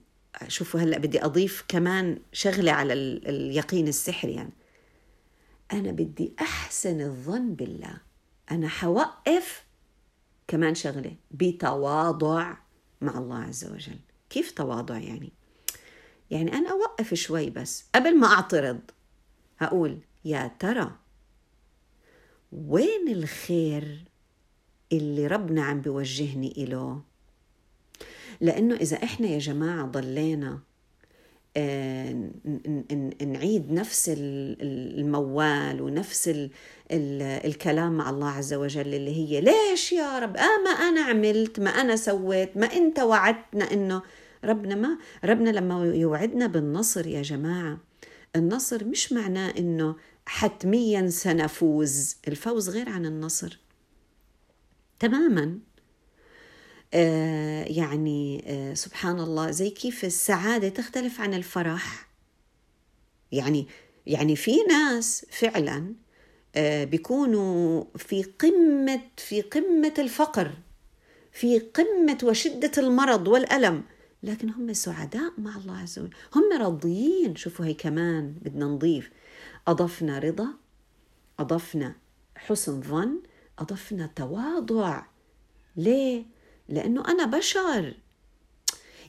شوفوا 0.48 0.80
هلأ 0.80 0.98
بدي 0.98 1.24
أضيف 1.24 1.64
كمان 1.68 2.18
شغلة 2.32 2.72
على 2.72 2.92
اليقين 2.92 3.88
السحري 3.88 4.32
يعني. 4.34 4.52
أنا 5.72 5.92
بدي 5.92 6.32
أحسن 6.40 7.00
الظن 7.00 7.54
بالله. 7.54 7.96
أنا 8.50 8.68
حوقف 8.68 9.64
كمان 10.48 10.74
شغلة 10.74 11.16
بتواضع 11.30 12.54
مع 13.00 13.18
الله 13.18 13.38
عز 13.38 13.64
وجل. 13.64 13.98
كيف 14.30 14.50
تواضع 14.50 14.98
يعني؟ 14.98 15.32
يعني 16.30 16.52
أنا 16.52 16.70
أوقف 16.70 17.14
شوي 17.14 17.50
بس. 17.50 17.84
قبل 17.94 18.18
ما 18.18 18.26
أعترض 18.26 18.80
هقول 19.58 19.98
يا 20.24 20.50
ترى 20.58 20.90
وين 22.52 23.08
الخير 23.08 24.04
اللي 24.92 25.26
ربنا 25.26 25.64
عم 25.64 25.80
بيوجهني 25.80 26.54
إله. 26.56 27.00
لأنه 28.40 28.74
إذا 28.74 28.96
إحنا 28.96 29.26
يا 29.26 29.38
جماعة 29.38 29.86
ضلينا 29.86 30.58
آه، 31.56 32.30
نعيد 33.22 33.72
نفس 33.72 34.10
الموال 34.16 35.82
ونفس 35.82 36.30
الكلام 36.90 37.92
مع 37.92 38.10
الله 38.10 38.28
عز 38.28 38.54
وجل 38.54 38.94
اللي 38.94 39.16
هي 39.16 39.40
ليش 39.40 39.92
يا 39.92 40.18
رب؟ 40.18 40.36
آه 40.36 40.62
ما 40.64 40.70
أنا 40.70 41.00
عملت 41.00 41.60
ما 41.60 41.70
أنا 41.70 41.96
سويت 41.96 42.56
ما 42.56 42.66
أنت 42.66 42.98
وعدتنا 42.98 43.72
إنه. 43.72 44.02
ربنا 44.44 44.74
ما 44.74 44.98
ربنا 45.24 45.50
لما 45.50 45.86
يوعدنا 45.94 46.46
بالنصر 46.46 47.06
يا 47.06 47.22
جماعة 47.22 47.78
النصر 48.36 48.84
مش 48.84 49.12
معناه 49.12 49.50
إنه 49.58 49.96
حتميا 50.26 51.08
سنفوز. 51.08 52.16
الفوز 52.28 52.70
غير 52.70 52.88
عن 52.88 53.06
النصر. 53.06 53.58
تماما. 54.98 55.58
آه 56.94 57.64
يعني 57.64 58.44
آه 58.46 58.74
سبحان 58.74 59.20
الله 59.20 59.50
زي 59.50 59.70
كيف 59.70 60.04
السعادة 60.04 60.68
تختلف 60.68 61.20
عن 61.20 61.34
الفرح. 61.34 62.08
يعني 63.32 63.66
يعني 64.06 64.36
في 64.36 64.56
ناس 64.68 65.26
فعلا 65.30 65.94
آه 66.56 66.84
بيكونوا 66.84 67.84
في 67.96 68.22
قمة 68.22 69.00
في 69.16 69.40
قمة 69.42 69.94
الفقر 69.98 70.52
في 71.32 71.58
قمة 71.58 72.18
وشدة 72.22 72.72
المرض 72.78 73.28
والألم 73.28 73.82
لكن 74.22 74.50
هم 74.50 74.72
سعداء 74.72 75.32
مع 75.38 75.56
الله 75.56 75.78
عز 75.78 75.98
وجل. 75.98 76.14
هم 76.34 76.60
راضيين. 76.60 77.36
شوفوا 77.36 77.64
هي 77.64 77.74
كمان 77.74 78.34
بدنا 78.42 78.66
نضيف. 78.66 79.10
أضفنا 79.68 80.18
رضا 80.18 80.48
أضفنا 81.38 81.94
حسن 82.36 82.82
ظن 82.82 83.20
أضفنا 83.58 84.10
تواضع. 84.16 85.02
ليه؟ 85.76 86.24
لأنه 86.68 87.08
أنا 87.08 87.24
بشر. 87.24 87.94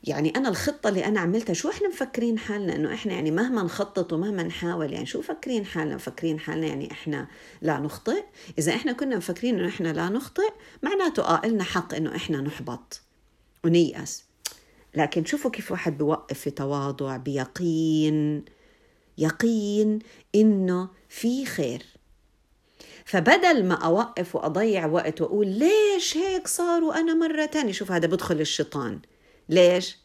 يعني 0.04 0.30
أنا 0.36 0.50
الخطة 0.50 0.90
اللي 0.90 1.06
أنا 1.06 1.20
عملتها 1.20 1.54
شو 1.54 1.70
إحنا 1.70 1.88
مفكرين 1.88 2.40
حالنا؟ 2.40 2.76
إنه 2.76 2.94
إحنا 2.94 3.14
يعني 3.14 3.32
مهما 3.32 3.64
نخطط 3.64 4.14
ومهما 4.14 4.44
نحاول 4.44 4.94
يعني 4.94 5.06
شو 5.06 5.20
مفكرين 5.20 5.66
حالنا؟ 5.66 5.96
مفكرين 5.96 6.40
حالنا 6.40 6.68
يعني 6.68 6.92
إحنا 6.92 7.28
لا 7.62 7.80
نخطئ؟ 7.80 8.24
إذا 8.58 8.76
إحنا 8.76 8.92
كنا 8.92 9.18
مفكرين 9.18 9.60
إنه 9.60 9.68
إحنا 9.68 9.94
لا 9.94 10.10
نخطئ 10.10 10.52
معناته 10.84 11.24
آه 11.24 11.42
إلنا 11.46 11.64
حق 11.64 11.96
إنه 11.96 12.16
إحنا 12.16 12.42
نحبط 12.42 13.02
ونيأس. 13.66 14.24
لكن 14.96 15.26
شوفوا 15.26 15.52
كيف 15.52 15.72
واحد 15.72 15.98
بوقف 15.98 16.40
في 16.40 16.52
تواضع 16.52 17.18
بيقين 17.18 18.46
يقين 19.18 20.00
إنه 20.36 20.90
في 21.10 21.46
خير. 21.46 21.99
فبدل 23.10 23.66
ما 23.66 23.76
أوقف 23.76 24.36
وأضيع 24.36 24.86
وقت 24.86 25.22
وأقول 25.22 25.48
ليش 25.48 26.18
هيك 26.18 26.48
صار 26.48 26.84
وأنا 26.84 27.14
مرة 27.14 27.46
تانية 27.46 27.72
شوف 27.72 27.92
هذا 27.92 28.08
بدخل 28.08 28.42
الشيطان. 28.42 29.00
ليش؟ 29.50 29.98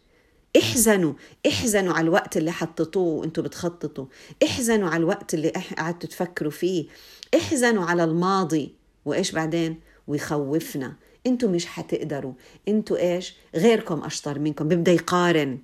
احزنوا 0.59 1.13
احزنوا 1.47 1.95
على 1.95 2.05
الوقت 2.05 2.37
اللي 2.37 2.53
حطيتوه 2.53 3.03
وأنتوا 3.03 3.45
بتخططوا. 3.45 4.07
احزنوا 4.45 4.89
على 4.89 4.97
الوقت 4.97 5.35
اللي 5.35 5.49
قعدتوا 5.79 6.09
تفكروا 6.09 6.51
فيه. 6.51 6.87
احزنوا 7.35 7.85
على 7.85 8.05
الماضي. 8.05 8.75
وإيش 9.05 9.33
بعدين؟ 9.33 9.81
ويخوفنا. 10.07 10.97
أنتوا 11.27 11.49
مش 11.49 11.67
حتقدروا. 11.67 12.33
أنتوا 12.69 12.97
إيش؟ 12.97 13.35
غيركم 13.57 14.05
أشطر 14.05 14.39
منكم. 14.39 14.69
بيبدأ 14.69 14.93
يقارن. 14.93 15.59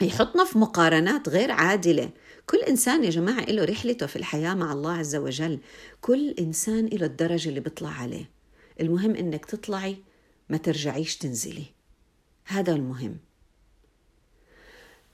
يحطنا 0.00 0.44
في 0.44 0.58
مقارنات 0.58 1.28
غير 1.28 1.50
عادلة. 1.50 2.10
كل 2.46 2.58
إنسان 2.58 3.04
يا 3.04 3.10
جماعة 3.10 3.44
له 3.44 3.64
رحلته 3.64 4.06
في 4.06 4.16
الحياة 4.16 4.54
مع 4.54 4.72
الله 4.72 4.92
عز 4.92 5.16
وجل. 5.16 5.58
كل 6.00 6.30
إنسان 6.30 6.86
له 6.86 7.06
الدرجة 7.06 7.48
اللي 7.48 7.60
بيطلع 7.60 7.90
عليه. 7.90 8.30
المهم 8.80 9.16
إنك 9.16 9.44
تطلعي 9.44 9.96
ما 10.48 10.56
ترجعيش 10.56 11.16
تنزلي. 11.16 11.64
هذا 12.44 12.72
المهم. 12.72 13.16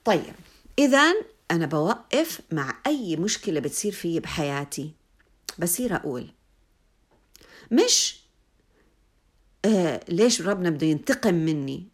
طيب 0.04 0.35
إذا 0.78 1.14
أنا 1.50 1.66
بوقف 1.66 2.40
مع 2.52 2.80
أي 2.87 3.16
مشكلة 3.16 3.61
بتصير 3.61 3.92
في 3.92 4.20
بحياتي. 4.20 4.92
بصير 5.58 5.97
أقول 5.97 6.26
مش 7.70 8.20
آه 9.64 10.00
ليش 10.08 10.42
ربنا 10.42 10.70
بده 10.70 10.87
ينتقم 10.87 11.35
مني؟ 11.35 11.87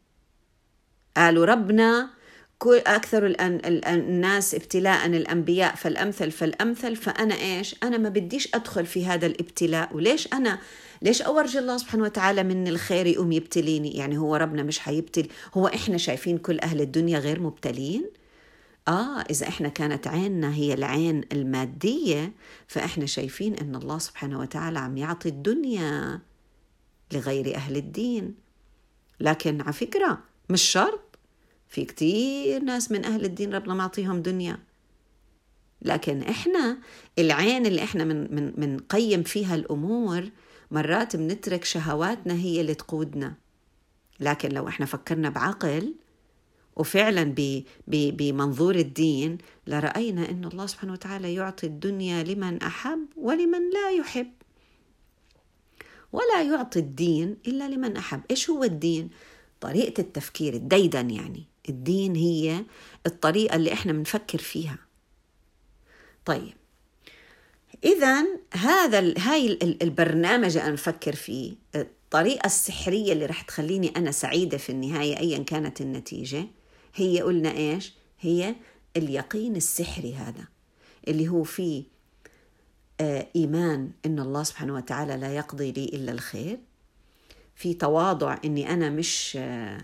قالوا 1.17 1.45
ربنا 1.45 2.11
كل 2.59 2.79
أكثر 2.87 3.37
الناس 3.41 4.55
ابتلاء 4.55 5.07
الأنبياء 5.07 5.75
فالأمثل 5.75 6.31
فالأمثل 6.31 6.97
فأنا 6.97 7.35
إيش؟ 7.35 7.77
أنا 7.83 7.99
ما 7.99 8.09
بديش 8.09 8.49
أدخل 8.55 8.87
في 8.87 9.07
هذا 9.07 9.27
الابتلاء. 9.27 9.97
وليش 9.97 10.33
أنا؟ 10.33 10.59
ليش 11.03 11.23
أورجي 11.23 11.59
الله 11.59 11.77
سبحانه 11.77 12.05
وتعالى 12.05 12.43
من 12.43 12.69
الخير 12.69 13.07
يقوم 13.07 13.33
يبتليني؟ 13.33 13.91
يعني 13.91 14.19
هو 14.19 14.37
ربنا 14.37 14.63
مش 14.63 14.79
حيبتلي 14.79 15.29
هو 15.55 15.67
إحنا 15.67 15.97
شايفين 15.97 16.39
كل 16.39 16.61
أهل 16.61 16.81
الدنيا 16.81 17.19
غير 17.19 17.41
مبتلين؟ 17.41 18.05
آه 18.89 19.21
إذا 19.31 19.49
إحنا 19.49 19.69
كانت 19.69 20.07
عيننا 20.07 20.55
هي 20.55 20.75
العين 20.75 21.25
المادية 21.33 22.33
فإحنا 22.67 23.07
شايفين 23.07 23.55
إن 23.55 23.75
الله 23.75 23.99
سبحانه 23.99 24.41
وتعالى 24.41 24.79
عم 24.79 24.97
يعطي 24.97 25.29
الدنيا 25.29 26.21
لغير 27.13 27.55
أهل 27.55 27.77
الدين. 27.77 28.35
لكن 29.21 29.61
على 29.61 29.73
فكرة 29.73 30.19
مش 30.51 30.63
شرط. 30.63 31.14
في 31.75 31.85
كتير 31.85 32.63
ناس 32.63 32.93
من 32.93 33.05
أهل 33.05 33.25
الدين 33.25 33.55
ربنا 33.55 33.75
معطيهم 33.75 34.23
دنيا. 34.23 34.59
لكن 35.83 36.23
إحنا 36.23 36.79
العين 37.19 37.67
اللي 37.67 37.83
إحنا 37.85 38.05
من, 38.05 38.35
من, 38.35 38.53
من 38.57 38.79
قيم 38.79 39.23
فيها 39.23 39.55
الأمور 39.55 40.31
مرات 40.71 41.17
بنترك 41.17 41.65
شهواتنا 41.65 42.35
هي 42.35 42.61
اللي 42.61 42.75
تقودنا. 42.75 43.35
لكن 44.21 44.49
لو 44.49 44.69
إحنا 44.69 44.87
فكرنا 44.87 45.29
بعقل 45.29 45.95
وفعلا 46.77 47.35
بمنظور 47.89 48.75
الدين 48.75 49.39
لرأينا 49.67 50.31
أن 50.31 50.45
الله 50.45 50.67
سبحانه 50.67 50.93
وتعالى 50.93 51.35
يعطي 51.35 51.67
الدنيا 51.67 52.23
لمن 52.23 52.63
أحب 52.63 53.07
ولمن 53.17 53.71
لا 53.71 53.91
يحب. 53.91 54.33
ولا 56.13 56.43
يعطي 56.43 56.79
الدين 56.79 57.37
إلا 57.47 57.69
لمن 57.69 57.97
أحب. 57.97 58.21
إيش 58.31 58.51
هو 58.51 58.65
الدين؟ 58.65 59.11
طريقة 59.61 60.01
التفكير 60.01 60.55
الديدن 60.55 61.11
يعني. 61.11 61.54
الدين 61.69 62.17
هي 62.17 62.65
الطريقة 63.07 63.57
اللي 63.57 63.73
إحنا 63.73 63.93
بنفكر 63.93 64.39
فيها 64.39 64.79
طيب 66.25 66.55
إذا 67.85 68.25
هذا 68.53 69.15
هاي 69.19 69.59
البرنامج 69.83 70.57
أنا 70.57 70.73
بفكر 70.73 71.15
فيه 71.15 71.55
الطريقة 71.75 72.47
السحرية 72.47 73.13
اللي 73.13 73.27
رح 73.27 73.43
تخليني 73.43 73.93
أنا 73.97 74.11
سعيدة 74.11 74.59
في 74.59 74.71
النهاية 74.71 75.19
أيا 75.19 75.39
كانت 75.39 75.81
النتيجة 75.81 76.47
هي 76.95 77.21
قلنا 77.23 77.53
إيش؟ 77.53 77.95
هي 78.21 78.55
اليقين 78.97 79.57
السحري 79.57 80.15
هذا 80.15 80.45
اللي 81.09 81.29
هو 81.29 81.43
فيه 81.43 81.85
آه، 83.01 83.27
إيمان 83.37 83.91
إن 84.07 84.19
الله 84.21 84.43
سبحانه 84.43 84.75
وتعالى 84.75 85.17
لا 85.17 85.37
يقضي 85.37 85.73
لي 85.73 85.85
إلا 85.85 86.13
الخير 86.13 86.59
في 87.55 87.75
تواضع 87.75 88.39
إني 88.45 88.71
أنا 88.71 88.91
مش 88.91 89.39
آه، 89.41 89.79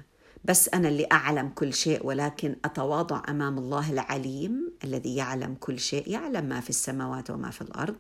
بس 0.45 0.69
أنا 0.69 0.89
اللي 0.89 1.07
أعلم 1.13 1.49
كل 1.49 1.75
شيء 1.75 2.07
ولكن 2.07 2.57
أتواضع 2.65 3.23
أمام 3.29 3.59
الله 3.59 3.93
العليم 3.93 4.73
الذي 4.85 5.17
يعلم 5.17 5.55
كل 5.61 5.79
شيء 5.79 6.09
يعلم 6.09 6.45
ما 6.45 6.61
في 6.61 6.71
السماوات 6.71 7.31
وما 7.31 7.51
في 7.51 7.63
الأرض. 7.63 7.97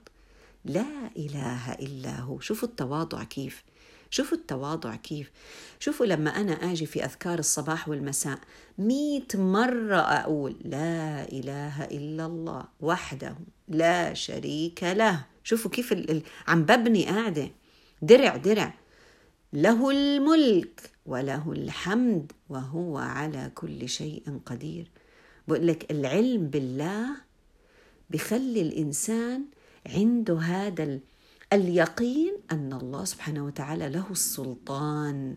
لا 0.64 1.10
إله 1.16 1.72
إلا 1.72 2.20
هو. 2.20 2.40
شوفوا 2.40 2.68
التواضع 2.68 3.24
كيف. 3.24 3.64
شوفوا 4.10 4.38
التواضع 4.38 4.96
كيف. 4.96 5.30
شوفوا 5.78 6.06
لما 6.06 6.30
أنا 6.30 6.52
آجي 6.52 6.86
في 6.86 7.04
أذكار 7.04 7.38
الصباح 7.38 7.88
والمساء 7.88 8.38
مئة 8.78 9.38
مرة 9.38 9.96
أقول 9.96 10.56
لا 10.64 11.28
إله 11.32 11.84
إلا 11.84 12.26
الله 12.26 12.64
وحده 12.80 13.36
لا 13.68 14.14
شريك 14.14 14.82
له. 14.84 15.24
شوفوا 15.44 15.70
كيف. 15.70 15.94
عم 16.48 16.62
ببني 16.62 17.04
قاعدة 17.06 17.50
درع 18.02 18.36
درع. 18.36 18.74
له 19.52 19.90
الملك 19.90 20.90
وله 21.06 21.52
الحمد 21.52 22.32
وهو 22.48 22.98
على 22.98 23.50
كل 23.54 23.88
شيء 23.88 24.40
قدير. 24.46 24.90
بقول 25.48 25.66
لك 25.66 25.90
العلم 25.90 26.46
بالله 26.46 27.16
بخلي 28.10 28.62
الإنسان 28.62 29.44
عنده 29.86 30.38
هذا 30.38 30.98
اليقين 31.52 32.36
أن 32.52 32.72
الله 32.72 33.04
سبحانه 33.04 33.46
وتعالى 33.46 33.88
له 33.88 34.06
السلطان. 34.10 35.36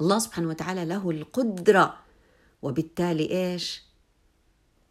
الله 0.00 0.18
سبحانه 0.18 0.48
وتعالى 0.48 0.84
له 0.84 1.10
القدرة. 1.10 1.98
وبالتالي 2.62 3.30
إيش؟ 3.30 3.82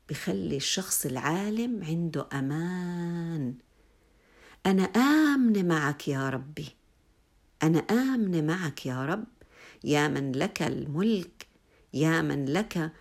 بخلي 0.10 0.58
الشخص 0.58 1.06
العالم 1.06 1.84
عنده 1.84 2.28
أمان. 2.34 3.54
أنا 4.66 4.84
آمن 4.84 5.68
معك 5.68 6.08
يا 6.08 6.30
ربي. 6.30 6.83
أنا 7.64 7.80
آمن 7.80 8.48
معك 8.48 8.86
يا 8.86 9.06
رب 9.06 9.24
يا 9.84 10.08
من 10.08 10.32
لك 10.32 10.62
الملك 10.62 11.48
يا 11.94 12.22
من 12.22 12.46
لك 12.46 12.92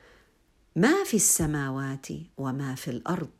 ما 0.76 1.04
في 1.04 1.14
السماوات 1.14 2.06
وما 2.38 2.74
في 2.74 2.88
الأرض 2.90 3.30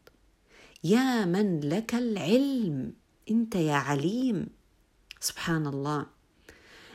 يا 0.84 1.24
من 1.24 1.60
لك 1.60 1.94
العلم 1.94 2.92
أنت 3.30 3.54
يا 3.54 3.74
عليم. 3.74 4.46
سبحان 5.20 5.66
الله 5.66 6.06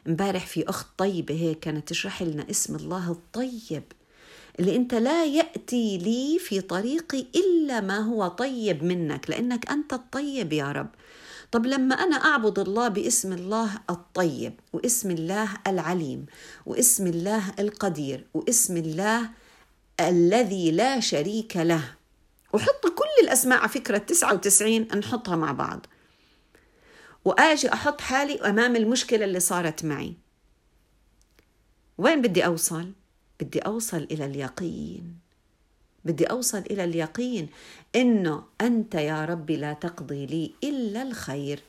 امبارح 0.07 0.45
في 0.47 0.69
أخت 0.69 0.87
طيبة 0.97 1.35
هيك 1.35 1.59
كانت 1.59 1.87
تشرح 1.89 2.21
لنا 2.23 2.49
اسم 2.49 2.75
الله 2.75 3.11
الطيب 3.11 3.83
اللي 4.59 4.75
أنت 4.75 4.93
لا 4.93 5.25
يأتي 5.25 5.97
لي 5.97 6.39
في 6.39 6.61
طريقي 6.61 7.25
إلا 7.35 7.81
ما 7.81 7.97
هو 7.99 8.27
طيب 8.27 8.83
منك 8.83 9.29
لأنك 9.29 9.71
أنت 9.71 9.93
الطيب 9.93 10.53
يا 10.53 10.71
رب. 10.71 10.89
طب 11.51 11.65
لما 11.65 11.95
أنا 11.95 12.15
أعبد 12.15 12.59
الله 12.59 12.87
باسم 12.87 13.33
الله 13.33 13.69
الطيب 13.89 14.59
واسم 14.73 15.11
الله 15.11 15.49
العليم 15.67 16.25
واسم 16.65 17.07
الله 17.07 17.53
القدير 17.59 18.27
واسم 18.33 18.77
الله 18.77 19.29
الذي 19.99 20.71
لا 20.71 20.99
شريك 20.99 21.57
له 21.57 21.97
وحط 22.53 22.81
كل 22.83 23.23
الأسماء 23.23 23.59
على 23.59 23.69
فكرة 23.69 23.97
99 23.97 24.81
نحطها 24.81 25.35
مع 25.35 25.51
بعض. 25.51 25.85
وآجي 27.25 27.73
أحط 27.73 28.01
حالي 28.01 28.41
أمام 28.41 28.75
المشكلة 28.75 29.25
اللي 29.25 29.39
صارت 29.39 29.85
معي. 29.85 30.13
وين 31.97 32.21
بدي 32.21 32.45
أوصل؟ 32.45 32.91
بدي 33.39 33.59
أوصل 33.59 34.07
إلى 34.11 34.25
اليقين. 34.25 35.26
بدي 36.07 36.25
أوصل 36.25 36.57
إلى 36.57 36.83
اليقين 36.83 37.49
إنه 37.95 38.43
أنت 38.61 38.95
يا 38.95 39.25
ربي 39.25 39.57
لا 39.57 39.73
تقضي 39.73 40.25
لي 40.25 40.53
إلا 40.63 41.01
الخير. 41.01 41.59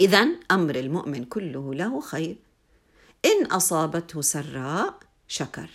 اذا 0.00 0.28
أمر 0.50 0.74
المؤمن 0.74 1.24
كله 1.24 1.74
له 1.74 2.00
خير. 2.00 2.36
إن 3.24 3.46
أصابته 3.46 4.20
سراء 4.20 4.98
شكر. 5.28 5.70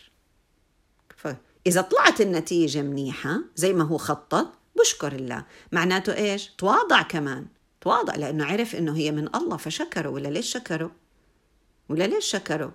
فاذا 1.17 1.82
طلعت 1.82 2.21
النتيجة 2.21 2.82
منيحة 2.82 3.39
زي 3.56 3.73
ما 3.73 3.84
هو 3.84 3.97
خطط 3.97 4.47
بشكر 4.80 5.12
الله. 5.12 5.45
معناته 5.71 6.15
إيش؟ 6.15 6.49
تواضع 6.58 7.02
كمان. 7.02 7.47
تواضع 7.82 8.15
لأنه 8.15 8.45
عرف 8.45 8.76
أنه 8.76 8.97
هي 8.97 9.12
من 9.12 9.36
الله 9.36 9.58
فشكروا 9.58 10.13
ولا 10.13 10.28
ليش 10.28 10.52
شكروا 10.52 10.89
ولا 11.89 12.08
ليش 12.08 12.26
شكروا 12.26 12.71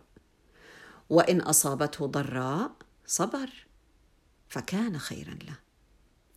وإن 1.11 1.41
أصابته 1.41 2.07
ضراء 2.07 2.73
صبر. 3.07 3.68
فكان 4.49 4.99
خيرا 4.99 5.39
له. 5.47 5.55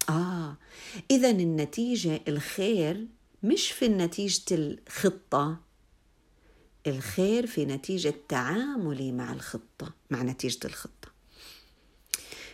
آه 0.10 0.58
إذا 1.12 1.30
النتيجة 1.30 2.22
الخير 2.28 3.08
مش 3.44 3.72
في 3.72 3.88
نتيجة 3.88 4.42
الخطة 4.52 5.58
الخير 6.88 7.48
في 7.48 7.66
نتيجة 7.66 8.14
تعاملي 8.30 9.12
مع 9.12 9.34
الخطة 9.34 9.94
مع 10.10 10.22
نتيجة 10.22 10.68
الخطة. 10.68 11.12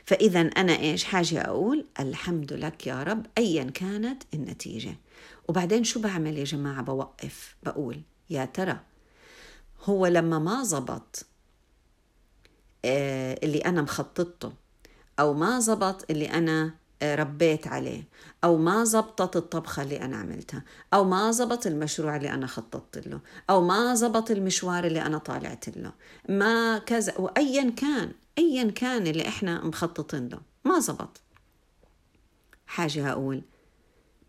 فإذا 0.06 0.42
أنا 0.42 0.80
إيش 0.80 1.04
حاجة 1.04 1.42
أقول؟ 1.42 1.86
الحمد 2.00 2.54
لك 2.54 2.88
يا 2.88 3.04
رب 3.04 3.26
أيا 3.38 3.64
كانت 3.64 4.24
النتيجة. 4.34 4.96
وبعدين 5.48 5.84
شو 5.84 6.00
بعمل 6.00 6.38
يا 6.38 6.44
جماعة؟ 6.44 6.82
بوقف 6.82 7.56
بقول 7.64 8.02
يا 8.30 8.46
ترى 8.46 8.80
هو 9.84 10.08
لما 10.08 10.40
ما 10.40 10.64
زبط 10.64 11.26
آه، 12.86 13.40
اللي 13.44 13.58
أنا 13.58 13.82
مخططته 13.82 14.54
أو 15.20 15.34
ما 15.34 15.60
زبط 15.60 16.12
اللي 16.12 16.26
أنا 16.26 16.74
آه، 17.02 17.16
ربيت 17.16 17.68
عليه 17.68 18.04
أو 18.44 18.58
ما 18.58 18.84
زبطت 18.84 19.36
الطبخة 19.36 19.84
اللي 19.84 20.02
أنا 20.02 20.18
عملتها 20.18 20.64
أو 20.94 21.04
ما 21.04 21.32
زبط 21.32 21.68
المشروع 21.68 22.16
اللي 22.16 22.30
أنا 22.34 22.48
خططت 22.48 23.08
له 23.08 23.20
أو 23.50 23.66
ما 23.66 23.96
زبط 23.96 24.32
المشوار 24.32 24.88
اللي 24.88 25.02
أنا 25.02 25.18
طالعت 25.18 25.78
له. 25.78 25.94
ما 26.30 26.78
كذا 26.78 27.18
وأيا 27.18 27.70
كان 27.70 28.12
أيا 28.38 28.72
كان 28.72 29.08
اللي 29.08 29.28
إحنا 29.28 29.64
مخططين 29.66 30.30
له. 30.30 30.40
ما 30.66 30.80
زبط. 30.80 31.22
حاجة 32.68 33.12
أقول 33.12 33.42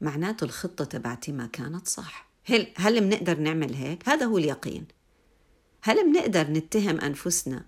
معناته 0.01 0.45
الخطة 0.45 0.85
تبعتي 0.85 1.33
ما 1.33 1.47
كانت 1.47 1.89
صح. 1.89 2.29
هل 2.45 2.67
هل 2.77 3.01
بنقدر 3.01 3.39
نعمل 3.39 3.75
هيك؟ 3.75 4.09
هذا 4.09 4.27
هو 4.27 4.39
اليقين. 4.39 4.87
هل 5.83 6.13
بنقدر 6.13 6.51
نتهم 6.51 7.01
أنفسنا 7.01 7.65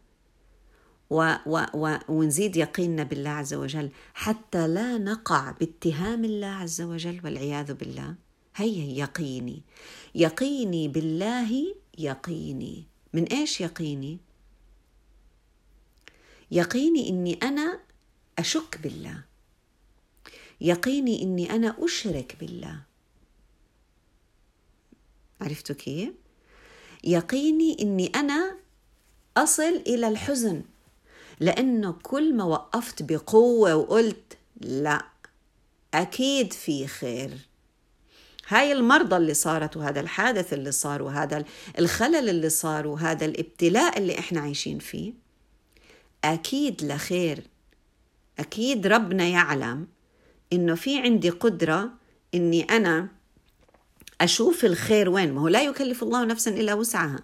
و 1.11 1.37
و 1.47 1.67
و 1.75 1.99
ونزيد 2.09 2.57
يقيننا 2.57 3.05
بالله 3.05 3.31
عز 3.31 3.55
وجل. 3.55 3.91
حتى 4.15 4.67
لا 4.69 4.99
نقع 4.99 5.51
باتهام 5.51 6.25
الله 6.25 6.47
عز 6.47 6.81
وجل 6.81 7.21
والعياذ 7.25 7.75
بالله. 7.75 8.15
هي 8.57 8.99
يقيني. 8.99 9.63
يقيني 10.15 10.89
بالله 10.89 11.75
يقيني. 11.99 12.87
من 13.13 13.25
إيش 13.25 13.61
يقيني؟ 13.61 14.19
يقيني 16.51 17.09
إني 17.09 17.35
أنا 17.35 17.81
أشك 18.39 18.81
بالله. 18.83 19.25
يقيني 20.61 21.23
إني 21.23 21.51
أنا 21.51 21.77
أشرك 21.85 22.37
بالله. 22.41 22.83
عرفتوا 25.41 25.77
كيف؟ 25.77 26.15
يقيني 27.05 27.77
إني 27.83 28.07
أنا 28.07 28.57
أصل 29.37 29.83
إلى 29.87 30.09
الحزن. 30.09 30.63
لأنه 31.41 31.93
كل 32.03 32.35
ما 32.35 32.45
وقفت 32.45 33.03
بقوة 33.03 33.75
وقلت 33.75 34.39
لا 34.61 35.05
أكيد 35.95 36.53
في 36.53 36.87
خير. 36.87 37.31
هاي 38.49 38.73
المرضى 38.73 39.17
اللي 39.17 39.35
صارت 39.35 39.77
وهذا 39.77 40.01
الحادث 40.01 40.53
اللي 40.53 40.73
صار 40.73 41.03
وهذا 41.03 41.45
الخلل 41.79 42.29
اللي 42.29 42.49
صار 42.49 42.87
وهذا 42.87 43.25
الابتلاء 43.25 43.99
اللي 43.99 44.19
إحنا 44.19 44.41
عايشين 44.41 44.79
فيه 44.79 45.13
أكيد 46.25 46.85
لخير. 46.85 47.43
أكيد 48.39 48.87
ربنا 48.87 49.25
يعلم 49.25 49.87
إنه 50.53 50.75
في 50.75 50.99
عندي 50.99 51.31
قدرة 51.31 51.91
إني 52.35 52.63
أنا 52.63 53.09
أشوف 54.21 54.65
الخير 54.65 55.09
وين. 55.11 55.33
ما 55.33 55.41
هو 55.41 55.49
لا 55.49 55.63
يكلف 55.63 56.03
الله 56.03 56.25
نفسا 56.25 56.51
إلا 56.51 56.75
وسعها. 56.75 57.19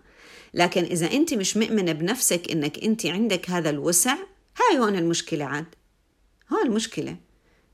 لكن 0.54 0.84
إذا 0.84 1.12
أنت 1.12 1.34
مش 1.34 1.56
مؤمنة 1.56 1.92
بنفسك 1.92 2.50
إنك 2.50 2.84
أنت 2.84 3.06
عندك 3.06 3.50
هذا 3.50 3.70
الوسع 3.70 4.16
هاي 4.56 4.78
هون 4.78 4.96
المشكلة 4.96 5.44
عاد. 5.44 5.66
هون 6.52 6.66
المشكلة. 6.66 7.16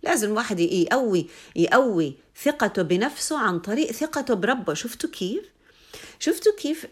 لازم 0.03 0.29
الواحد 0.29 0.61
يقوي 0.61 1.27
يقوي 1.57 2.17
ثقته 2.43 2.83
بنفسه 2.83 3.39
عن 3.39 3.59
طريق 3.59 3.93
ثقته 3.93 4.35
بربه. 4.35 4.75
شفتوا 4.75 5.11
كيف؟ 5.11 5.45
شفتوا 6.19 6.53
كيف 6.59 6.87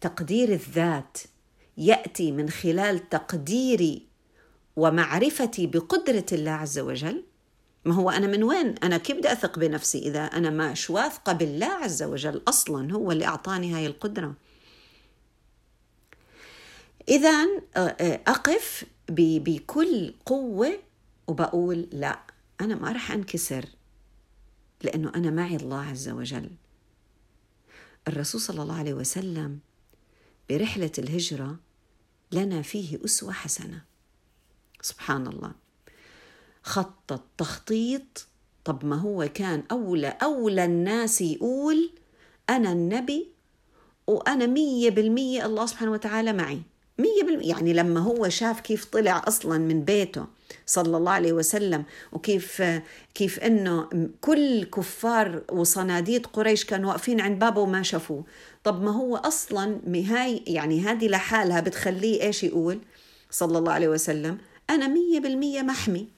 تقدير 0.00 0.48
الذات 0.48 1.18
يأتي 1.76 2.32
من 2.32 2.50
خلال 2.50 3.08
تقديري 3.08 4.02
ومعرفتي 4.76 5.66
بقدرة 5.66 6.26
الله 6.32 6.50
عز 6.50 6.78
وجل؟ 6.78 7.22
ما 7.84 7.94
هو 7.94 8.10
أنا 8.10 8.26
من 8.26 8.42
وين؟ 8.42 8.74
أنا 8.82 8.98
كيف 8.98 9.16
بدي 9.16 9.32
أثق 9.32 9.58
بنفسي 9.58 9.98
إذا 9.98 10.20
أنا 10.24 10.50
مش 10.50 10.90
واثقة 10.90 11.32
بالله 11.32 11.66
عز 11.66 12.02
وجل 12.02 12.42
أصلا 12.48 12.92
هو 12.92 13.12
اللي 13.12 13.24
أعطاني 13.24 13.74
هاي 13.74 13.86
القدرة؟ 13.86 14.34
اذا 17.08 17.46
آه، 17.76 17.78
آه، 17.80 18.20
أقف 18.26 18.84
بكل 19.08 20.14
قوة 20.26 20.78
وبقول 21.26 21.88
لا 21.92 22.20
أنا 22.60 22.74
ما 22.74 22.92
راح 22.92 23.12
أنكسر 23.12 23.64
لأنه 24.82 25.12
أنا 25.14 25.30
معي 25.30 25.56
الله 25.56 25.80
عز 25.80 26.08
وجل. 26.08 26.50
الرسول 28.08 28.40
صلى 28.40 28.62
الله 28.62 28.78
عليه 28.78 28.94
وسلم 28.94 29.58
برحلة 30.50 30.92
الهجرة 30.98 31.56
لنا 32.32 32.62
فيه 32.62 33.04
أسوة 33.04 33.32
حسنة. 33.32 33.84
سبحان 34.80 35.26
الله. 35.26 35.52
خطط 36.62 37.22
تخطيط 37.38 38.26
طب 38.64 38.84
ما 38.84 38.96
هو 38.96 39.28
كان 39.34 39.62
أولى 39.70 40.08
أولى 40.22 40.64
الناس 40.64 41.20
يقول 41.20 41.90
أنا 42.50 42.72
النبي 42.72 43.28
وأنا 44.06 44.46
مية 44.46 44.90
بالمية 44.90 45.46
الله 45.46 45.66
سبحانه 45.66 45.92
وتعالى 45.92 46.32
معي. 46.32 46.62
مية 46.98 47.22
بالمية. 47.22 47.48
يعني 47.48 47.72
لما 47.72 48.00
هو 48.00 48.28
شاف 48.28 48.60
كيف 48.60 48.84
طلع 48.84 49.22
أصلا 49.26 49.58
من 49.58 49.84
بيته 49.84 50.26
صلى 50.66 50.96
الله 50.96 51.12
عليه 51.12 51.32
وسلم 51.32 51.84
وكيف 52.12 52.62
كيف 53.14 53.38
إنه 53.38 53.88
كل 54.20 54.64
كفار 54.64 55.42
وصناديد 55.52 56.26
قريش 56.26 56.64
كانوا 56.64 56.90
واقفين 56.90 57.20
عند 57.20 57.38
بابه 57.38 57.60
وما 57.60 57.82
شافوه. 57.82 58.24
طب 58.64 58.82
ما 58.82 58.90
هو 58.90 59.16
أصلا 59.16 59.80
هاي 60.08 60.42
يعني 60.46 60.80
هذه 60.80 61.08
لحالها 61.08 61.60
بتخليه 61.60 62.22
إيش 62.22 62.44
يقول 62.44 62.80
صلى 63.30 63.58
الله 63.58 63.72
عليه 63.72 63.88
وسلم؟ 63.88 64.38
أنا 64.70 64.88
مية 64.88 65.20
بالمية 65.20 65.62
محمي. 65.62 66.08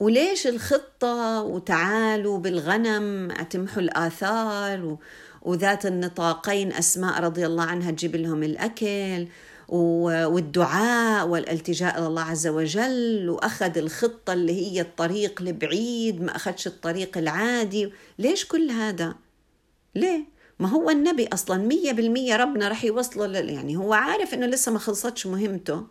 وليش 0.00 0.46
الخطة 0.46 1.42
وتعالوا 1.42 2.38
بالغنم 2.38 3.32
تمحوا 3.50 3.82
الآثار 3.82 4.96
وذات 5.42 5.86
النطاقين 5.86 6.72
أسماء 6.72 7.20
رضي 7.20 7.46
الله 7.46 7.64
عنها 7.64 7.90
تجيب 7.90 8.16
لهم 8.16 8.42
الأكل 8.42 9.28
والدعاء 9.68 11.28
والالتجاء 11.28 11.98
إلى 11.98 12.06
الله 12.06 12.22
عز 12.22 12.46
وجل 12.46 13.30
وأخذ 13.30 13.78
الخطة 13.78 14.32
اللي 14.32 14.52
هي 14.52 14.80
الطريق 14.80 15.42
البعيد 15.42 16.22
ما 16.22 16.36
أخذش 16.36 16.66
الطريق 16.66 17.18
العادي. 17.18 17.92
ليش 18.18 18.44
كل 18.46 18.70
هذا؟ 18.70 19.14
ليه؟ 19.94 20.24
ما 20.58 20.68
هو 20.68 20.90
النبي 20.90 21.28
أصلا 21.28 21.56
مية 21.66 21.92
بالمية 21.92 22.36
ربنا 22.36 22.68
رح 22.68 22.84
يوصله 22.84 23.38
يعني 23.38 23.76
هو 23.76 23.92
عارف 23.92 24.34
إنه 24.34 24.46
لسه 24.46 24.72
ما 24.72 24.78
خلصتش 24.78 25.26
مهمته. 25.26 25.86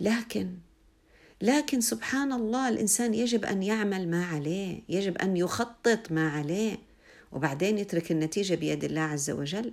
لكن 0.00 0.50
لكن 1.42 1.80
سبحان 1.80 2.32
الله 2.32 2.68
الإنسان 2.68 3.14
يجب 3.14 3.44
أن 3.44 3.62
يعمل 3.62 4.08
ما 4.08 4.26
عليه 4.26 4.82
يجب 4.88 5.18
أن 5.18 5.36
يخطط 5.36 6.12
ما 6.12 6.30
عليه. 6.30 6.91
وبعدين 7.32 7.78
يترك 7.78 8.12
النتيجة 8.12 8.54
بيد 8.54 8.84
الله 8.84 9.00
عز 9.00 9.30
وجل. 9.30 9.72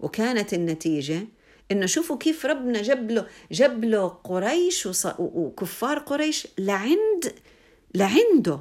وكانت 0.00 0.54
النتيجة 0.54 1.26
إنه 1.70 1.86
شوفوا 1.86 2.18
كيف 2.18 2.46
ربنا 2.46 2.82
جاب 2.82 3.10
له 3.10 3.26
جاب 3.52 3.84
له 3.84 4.08
قريش 4.08 4.88
وكفار 5.18 5.98
قريش 5.98 6.48
لعند 6.58 7.34
لعنده. 7.94 8.60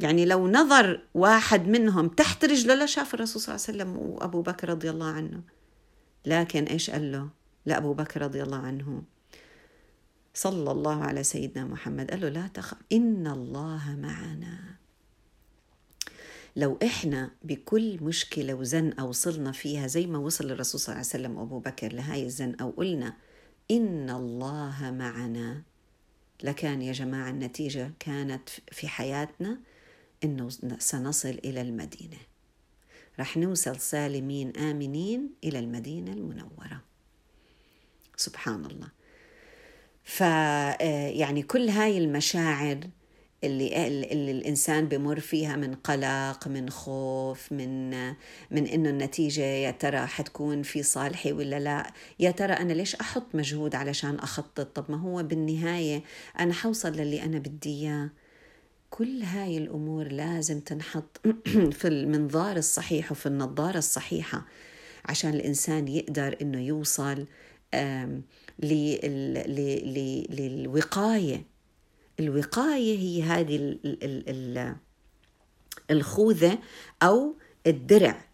يعني 0.00 0.24
لو 0.24 0.48
نظر 0.48 1.00
واحد 1.14 1.68
منهم 1.68 2.08
تحت 2.08 2.44
رجله 2.44 2.84
لشاف 2.84 3.14
الرسول 3.14 3.42
صلى 3.42 3.54
الله 3.54 3.66
عليه 3.68 3.76
وسلم 3.78 4.10
وأبو 4.12 4.42
بكر 4.42 4.68
رضي 4.68 4.90
الله 4.90 5.06
عنه. 5.06 5.40
لكن 6.26 6.64
إيش 6.64 6.90
قال 6.90 7.12
له؟ 7.12 7.28
لأبو 7.66 7.92
بكر 7.92 8.22
رضي 8.22 8.42
الله 8.42 8.56
عنه. 8.56 9.02
صلى 10.34 10.70
الله 10.70 11.04
على 11.04 11.22
سيدنا 11.22 11.64
محمد. 11.64 12.10
قال 12.10 12.20
له 12.20 12.28
لا 12.28 12.46
تخف 12.54 12.76
إن 12.92 13.26
الله 13.26 13.96
معنا. 13.98 14.58
لو 16.56 16.78
إحنا 16.82 17.30
بكل 17.42 17.98
مشكلة 18.02 18.54
وزنقة 18.54 19.04
وصلنا 19.04 19.52
فيها 19.52 19.86
زي 19.86 20.06
ما 20.06 20.18
وصل 20.18 20.50
الرسول 20.50 20.80
صلى 20.80 20.92
الله 20.92 20.98
عليه 20.98 21.08
وسلم 21.08 21.36
وأبو 21.36 21.58
بكر 21.58 21.92
لهاي 21.92 22.22
الزنقة 22.26 22.66
وقلنا 22.66 23.16
إن 23.70 24.10
الله 24.10 24.90
معنا 24.90 25.62
لكان 26.42 26.82
يا 26.82 26.92
جماعة 26.92 27.30
النتيجة 27.30 27.92
كانت 27.98 28.48
في 28.72 28.88
حياتنا 28.88 29.58
إنه 30.24 30.48
سنصل 30.78 31.40
إلى 31.44 31.60
المدينة. 31.60 32.16
رح 33.20 33.36
نوصل 33.36 33.80
سالمين 33.80 34.56
آمنين 34.56 35.30
إلى 35.44 35.58
المدينة 35.58 36.12
المنورة. 36.12 36.80
سبحان 38.16 38.64
الله. 38.64 38.88
ف 40.04 40.22
آه، 40.22 41.08
يعني 41.08 41.42
كل 41.42 41.68
هاي 41.68 41.98
المشاعر 41.98 42.80
اللي 43.46 43.86
اللي 44.12 44.30
الإنسان 44.30 44.88
بمر 44.88 45.20
فيها 45.20 45.56
من 45.56 45.74
قلق 45.74 46.48
من 46.48 46.70
خوف 46.70 47.52
من 47.52 47.90
من 48.50 48.66
إنه 48.66 48.90
النتيجة 48.90 49.42
يا 49.42 49.70
ترى 49.70 50.06
حتكون 50.06 50.62
في 50.62 50.82
صالحي 50.82 51.32
ولا 51.32 51.60
لا. 51.60 51.92
يا 52.18 52.30
ترى 52.30 52.52
أنا 52.52 52.72
ليش 52.72 52.94
أحط 52.94 53.34
مجهود 53.34 53.74
علشان 53.74 54.18
أخطط؟ 54.18 54.76
طب 54.76 54.90
ما 54.90 54.96
هو 54.96 55.22
بالنهاية 55.22 56.02
أنا 56.38 56.52
حوصل 56.52 56.92
للي 56.92 57.22
أنا 57.22 57.38
بدي 57.38 57.70
إياه. 57.70 58.10
كل 58.90 59.22
هاي 59.22 59.58
الأمور 59.58 60.08
لازم 60.08 60.60
تنحط 60.60 61.20
في 61.78 61.88
المنظار 61.88 62.56
الصحيح 62.56 63.12
وفي 63.12 63.26
النظارة 63.26 63.78
الصحيحة 63.78 64.46
عشان 65.04 65.34
الإنسان 65.34 65.88
يقدر 65.88 66.36
إنه 66.42 66.60
يوصل 66.60 67.26
للوقاية. 70.30 71.53
الوقاية 72.20 72.98
هي 72.98 73.22
هذه 73.22 73.78
الخوذة 75.90 76.58
أو 77.02 77.34
الدرع. 77.66 78.24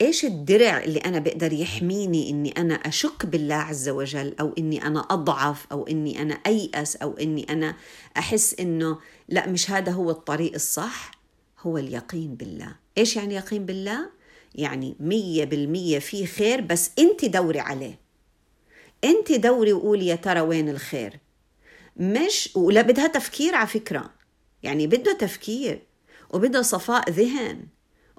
إيش 0.00 0.24
الدرع 0.24 0.84
اللي 0.84 0.98
أنا 0.98 1.18
بقدر 1.18 1.52
يحميني 1.52 2.30
إني 2.30 2.50
أنا 2.50 2.74
أشك 2.74 3.26
بالله 3.26 3.54
عز 3.54 3.88
وجل 3.88 4.34
أو 4.40 4.54
إني 4.58 4.86
أنا 4.86 5.00
أضعف 5.00 5.66
أو 5.72 5.86
إني 5.86 6.22
أنا 6.22 6.34
أيأس 6.34 6.96
أو 6.96 7.16
إني 7.16 7.46
أنا 7.50 7.76
أحس 8.16 8.54
إنه 8.60 8.98
لا 9.28 9.48
مش 9.48 9.70
هذا 9.70 9.92
هو 9.92 10.10
الطريق 10.10 10.54
الصح؟ 10.54 11.10
هو 11.60 11.78
اليقين 11.78 12.34
بالله. 12.34 12.76
إيش 12.98 13.16
يعني 13.16 13.34
يقين 13.34 13.66
بالله؟ 13.66 14.10
يعني 14.54 14.96
مية 15.00 15.44
بالمية 15.44 15.98
في 15.98 16.26
خير 16.26 16.60
بس 16.60 16.90
أنت 16.98 17.24
دوري 17.24 17.60
عليه. 17.60 17.98
أنت 19.04 19.32
دوري 19.32 19.72
وقولي 19.72 20.06
يا 20.06 20.16
ترى 20.16 20.40
وين 20.40 20.68
الخير؟ 20.68 21.18
مش 21.98 22.50
ولا 22.54 22.82
بدها 22.82 23.06
تفكير 23.06 23.54
على 23.54 23.66
فكرة. 23.66 24.10
يعني 24.62 24.86
بده 24.86 25.12
تفكير 25.12 25.82
وبده 26.30 26.62
صفاء 26.62 27.10
ذهن 27.10 27.60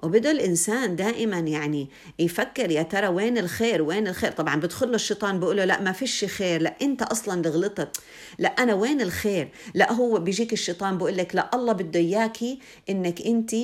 وبده 0.02 0.30
الإنسان 0.30 0.96
دائما 0.96 1.38
يعني 1.38 1.88
يفكر 2.18 2.70
يا 2.70 2.82
ترى 2.82 3.06
وين 3.06 3.38
الخير 3.38 3.82
وين 3.82 4.08
الخير. 4.08 4.32
طبعا 4.32 4.56
بدخل 4.56 4.88
له 4.88 4.94
الشيطان 4.94 5.40
بيقول 5.40 5.56
له 5.56 5.64
لا 5.64 5.80
ما 5.80 5.92
فيش 5.92 6.24
خير 6.24 6.62
لا 6.62 6.76
أنت 6.82 7.02
أصلا 7.02 7.34
اللي 7.34 7.48
غلطت. 7.48 8.00
لا 8.38 8.48
أنا 8.48 8.74
وين 8.74 9.00
الخير؟ 9.00 9.48
لا 9.74 9.92
هو 9.92 10.18
بيجيك 10.18 10.52
الشيطان 10.52 10.98
بيقول 10.98 11.16
لك 11.16 11.34
لا 11.34 11.50
الله 11.54 11.72
بده 11.72 12.00
إياكي 12.00 12.58
إنك 12.90 13.22
أنت 13.22 13.54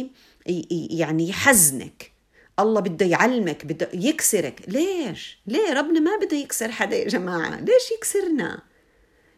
يعني 0.90 1.29
يحزنك. 1.29 2.12
الله 2.59 2.81
بده 2.81 3.07
يعلمك 3.07 3.64
بده 3.64 3.88
يكسرك. 3.94 4.62
ليش؟ 4.68 5.38
ليه؟ 5.46 5.72
ربنا 5.72 6.00
ما 6.00 6.11
بده 6.22 6.37
يكسر 6.37 6.70
حدا 6.70 6.96
يا 6.96 7.09
جماعة. 7.09 7.61
ليش 7.61 7.90
يكسرنا؟ 7.96 8.62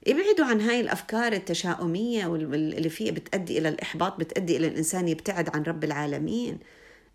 ابعدوا 0.09 0.45
عن 0.45 0.61
هاي 0.61 0.81
الأفكار 0.81 1.33
التشاؤمية 1.33 2.27
واللي 2.27 2.89
فيها 2.89 3.13
بتأدي 3.13 3.59
إلى 3.59 3.69
الإحباط 3.69 4.21
بتأدي 4.21 4.57
إلى 4.57 4.67
الإنسان 4.67 5.09
يبتعد 5.09 5.57
عن 5.57 5.63
رب 5.63 5.85
العالمين. 5.85 6.59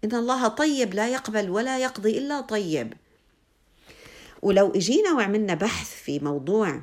إن 0.04 0.16
الله 0.16 0.48
طيب 0.48 0.94
لا 0.94 1.10
يقبل 1.10 1.50
ولا 1.50 1.80
يقضي 1.80 2.18
إلا 2.18 2.42
طيب. 2.42 2.94
ولو 4.42 4.72
إجينا 4.72 5.14
وعملنا 5.14 5.54
بحث 5.54 6.04
في 6.04 6.20
موضوع 6.20 6.82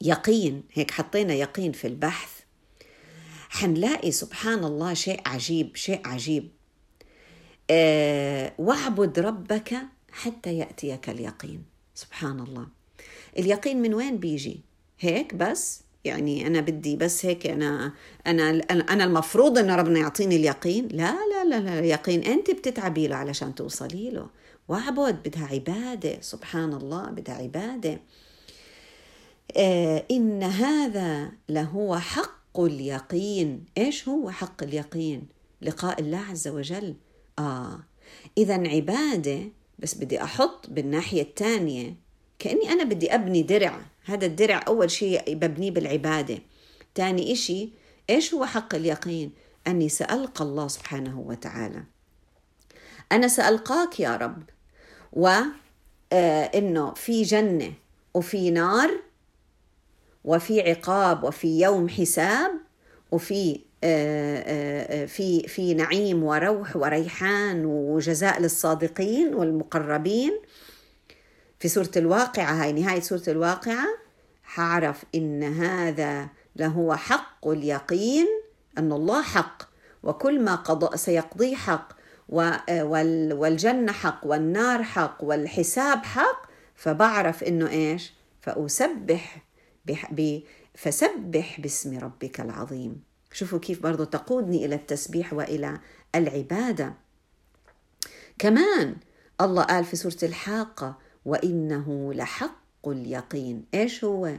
يقين 0.00 0.62
هيك 0.72 0.90
حطينا 0.90 1.34
يقين 1.34 1.72
في 1.72 1.86
البحث 1.86 2.30
حنلاقي 3.48 4.10
سبحان 4.10 4.64
الله 4.64 4.94
شيء 4.94 5.20
عجيب 5.26 5.76
شيء 5.76 6.00
عجيب. 6.04 6.48
آه، 7.70 8.52
واعبد 8.58 9.18
ربك 9.18 9.74
حتى 10.12 10.58
يأتيك 10.58 11.08
اليقين. 11.08 11.64
سبحان 11.94 12.40
الله. 12.40 12.66
اليقين 13.38 13.82
من 13.82 13.94
وين 13.94 14.16
بيجي؟ 14.18 14.69
هيك 15.00 15.34
بس 15.34 15.82
يعني 16.04 16.46
أنا 16.46 16.60
بدي 16.60 16.96
بس 16.96 17.26
هيك 17.26 17.46
أنا 17.46 17.92
أنا 18.26 18.50
أنا 18.70 19.04
المفروض 19.04 19.58
إنه 19.58 19.76
ربنا 19.76 19.98
يعطيني 19.98 20.36
اليقين. 20.36 20.88
لا 20.88 21.16
لا 21.30 21.44
لا 21.44 21.60
لا 21.60 21.78
اليقين 21.78 22.22
أنت 22.24 22.50
بتتعبي 22.50 23.08
له 23.08 23.16
علشان 23.16 23.54
توصلي 23.54 24.10
له. 24.10 24.26
وأعبد 24.68 25.22
بدها 25.22 25.46
عبادة. 25.46 26.20
سبحان 26.20 26.72
الله 26.72 27.06
بدها 27.06 27.34
عبادة. 27.34 28.00
آه 29.56 30.04
إن 30.10 30.42
هذا 30.42 31.32
لهو 31.48 31.98
حق 31.98 32.60
اليقين. 32.60 33.64
إيش 33.78 34.08
هو 34.08 34.30
حق 34.30 34.62
اليقين؟ 34.62 35.26
لقاء 35.62 36.00
الله 36.00 36.18
عز 36.18 36.48
وجل. 36.48 36.94
آه 37.38 37.80
إذا 38.38 38.68
عبادة 38.68 39.40
بس 39.78 39.94
بدي 39.94 40.22
أحط 40.22 40.70
بالناحية 40.70 41.22
الثانية 41.22 41.94
كأني 42.38 42.72
أنا 42.72 42.84
بدي 42.84 43.14
أبني 43.14 43.42
درع. 43.42 43.80
هذا 44.04 44.26
الدرع 44.26 44.64
أول 44.68 44.90
شيء 44.90 45.34
ببنيه 45.34 45.70
بالعبادة. 45.70 46.38
ثاني 46.94 47.32
إشي 47.32 47.72
إيش 48.10 48.34
هو 48.34 48.44
حق 48.44 48.74
اليقين؟ 48.74 49.32
أني 49.66 49.88
سألقى 49.88 50.44
الله 50.44 50.68
سبحانه 50.68 51.20
وتعالى. 51.20 51.82
أنا 53.12 53.28
سألقاك 53.28 54.00
يا 54.00 54.16
رب. 54.16 54.42
وإنه 55.12 56.88
آه، 56.88 56.94
في 56.94 57.22
جنة 57.22 57.72
وفي 58.14 58.50
نار 58.50 58.90
وفي 60.24 60.60
عقاب 60.70 61.24
وفي 61.24 61.60
يوم 61.60 61.88
حساب 61.88 62.50
وفي 63.10 63.60
آه، 63.84 64.44
آه، 64.46 65.06
في 65.06 65.48
في 65.48 65.74
نعيم 65.74 66.22
وروح 66.24 66.76
وريحان 66.76 67.64
وجزاء 67.64 68.40
للصادقين 68.40 69.34
والمقربين. 69.34 70.40
في 71.60 71.68
سورة 71.68 71.90
الواقعة 71.96 72.52
هاي 72.62 72.72
نهاية 72.72 73.00
سورة 73.00 73.22
الواقعة 73.28 73.86
حعرف 74.42 75.04
إن 75.14 75.42
هذا 75.42 76.28
لهو 76.56 76.96
حق 76.96 77.48
اليقين 77.48 78.26
أن 78.78 78.92
الله 78.92 79.22
حق 79.22 79.62
وكل 80.02 80.40
ما 80.40 80.54
قضى 80.54 80.96
سيقضيه 80.96 81.56
حق 81.56 81.92
والجنة 82.28 83.92
حق 83.92 84.20
والنار 84.24 84.82
حق 84.82 85.18
والحساب 85.20 86.04
حق 86.04 86.50
فبعرف 86.74 87.44
إنه 87.44 87.68
إيش؟ 87.68 88.12
فأسبح 88.40 89.42
فسبح 90.74 91.60
باسم 91.60 91.98
ربك 91.98 92.40
العظيم. 92.40 93.02
شوفوا 93.32 93.58
كيف 93.58 93.82
برضو 93.82 94.04
تقودني 94.04 94.64
إلى 94.64 94.74
التسبيح 94.74 95.32
وإلى 95.32 95.80
العبادة. 96.14 96.94
كمان 98.38 98.96
الله 99.40 99.62
قال 99.62 99.84
في 99.84 99.96
سورة 99.96 100.18
الحاقة 100.22 100.98
وإنه 101.24 102.12
لحق 102.14 102.88
اليقين. 102.88 103.64
إيش 103.74 104.04
هو؟ 104.04 104.32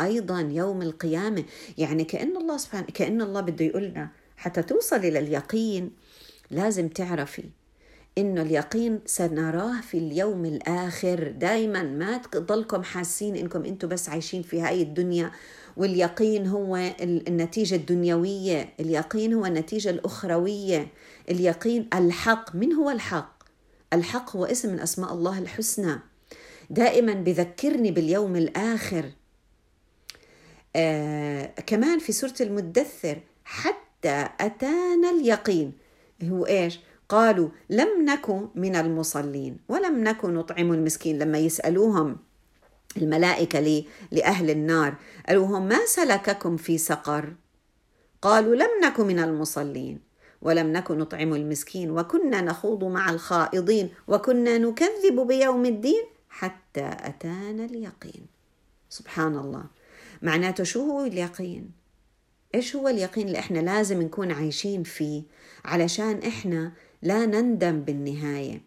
أيضا 0.00 0.40
يوم 0.40 0.82
القيامة. 0.82 1.44
يعني 1.78 2.04
كأن 2.04 2.36
الله 2.36 2.56
سبحانه 2.56 2.86
كأن 2.94 3.22
الله 3.22 3.40
بده 3.40 3.64
يقولنا 3.64 4.08
حتى 4.36 4.62
توصل 4.62 4.96
إلى 4.96 5.18
اليقين 5.18 5.90
لازم 6.50 6.88
تعرفي 6.88 7.44
إنه 8.18 8.42
اليقين 8.42 9.00
سنراه 9.06 9.80
في 9.80 9.98
اليوم 9.98 10.44
الآخر. 10.44 11.30
دائما 11.30 11.82
ما 11.82 12.16
تضلكم 12.18 12.82
حاسين 12.82 13.36
إنكم 13.36 13.64
أنتم 13.64 13.88
بس 13.88 14.08
عايشين 14.08 14.42
في 14.42 14.60
هاي 14.60 14.82
الدنيا 14.82 15.30
واليقين 15.76 16.46
هو 16.46 16.76
النتيجة 17.00 17.74
الدنيوية 17.74 18.74
اليقين 18.80 19.34
هو 19.34 19.46
النتيجة 19.46 19.90
الأخروية. 19.90 20.88
اليقين 21.30 21.88
الحق. 21.94 22.56
من 22.56 22.72
هو 22.72 22.90
الحق؟ 22.90 23.42
الحق 23.92 24.36
هو 24.36 24.44
اسم 24.44 24.72
من 24.72 24.80
أسماء 24.80 25.14
الله 25.14 25.38
الحسنى. 25.38 26.09
دائما 26.70 27.12
بذكرني 27.12 27.90
باليوم 27.90 28.36
الآخر. 28.36 29.04
آه 30.76 31.54
كمان 31.66 31.98
في 31.98 32.12
سورة 32.12 32.34
المدثر 32.40 33.18
حتى 33.44 34.28
أتانا 34.40 35.10
اليقين. 35.10 35.72
هو 36.24 36.46
إيش؟ 36.46 36.80
قالوا 37.08 37.48
لم 37.70 37.88
نكن 38.04 38.48
من 38.54 38.76
المصلين 38.76 39.56
ولم 39.68 40.04
نكن 40.04 40.34
نطعم 40.34 40.72
المسكين. 40.72 41.18
لما 41.18 41.38
يسألوهم 41.38 42.16
الملائكة 42.96 43.84
لأهل 44.10 44.50
النار 44.50 44.94
قالوا 45.28 45.46
هم 45.46 45.68
ما 45.68 45.86
سلككم 45.86 46.56
في 46.56 46.78
سقر؟ 46.78 47.34
قالوا 48.22 48.54
لم 48.54 48.70
نكن 48.84 49.06
من 49.06 49.18
المصلين 49.18 50.00
ولم 50.42 50.72
نكن 50.72 50.98
نطعم 50.98 51.34
المسكين. 51.34 51.90
وكنا 51.90 52.40
نخوض 52.40 52.84
مع 52.84 53.10
الخائضين 53.10 53.90
وكنا 54.08 54.58
نكذب 54.58 55.26
بيوم 55.26 55.66
الدين. 55.66 56.04
حتى 56.30 56.84
أتانا 56.84 57.64
اليقين. 57.64 58.26
سبحان 58.88 59.36
الله. 59.36 59.64
معناته 60.22 60.64
شو 60.64 60.90
هو 60.90 61.04
اليقين؟ 61.04 61.70
إيش 62.54 62.76
هو 62.76 62.88
اليقين 62.88 63.26
اللي 63.26 63.38
إحنا 63.38 63.58
لازم 63.58 64.02
نكون 64.02 64.32
عايشين 64.32 64.82
فيه 64.82 65.22
علشان 65.64 66.22
إحنا 66.22 66.72
لا 67.02 67.26
نندم 67.26 67.80
بالنهاية؟ 67.80 68.60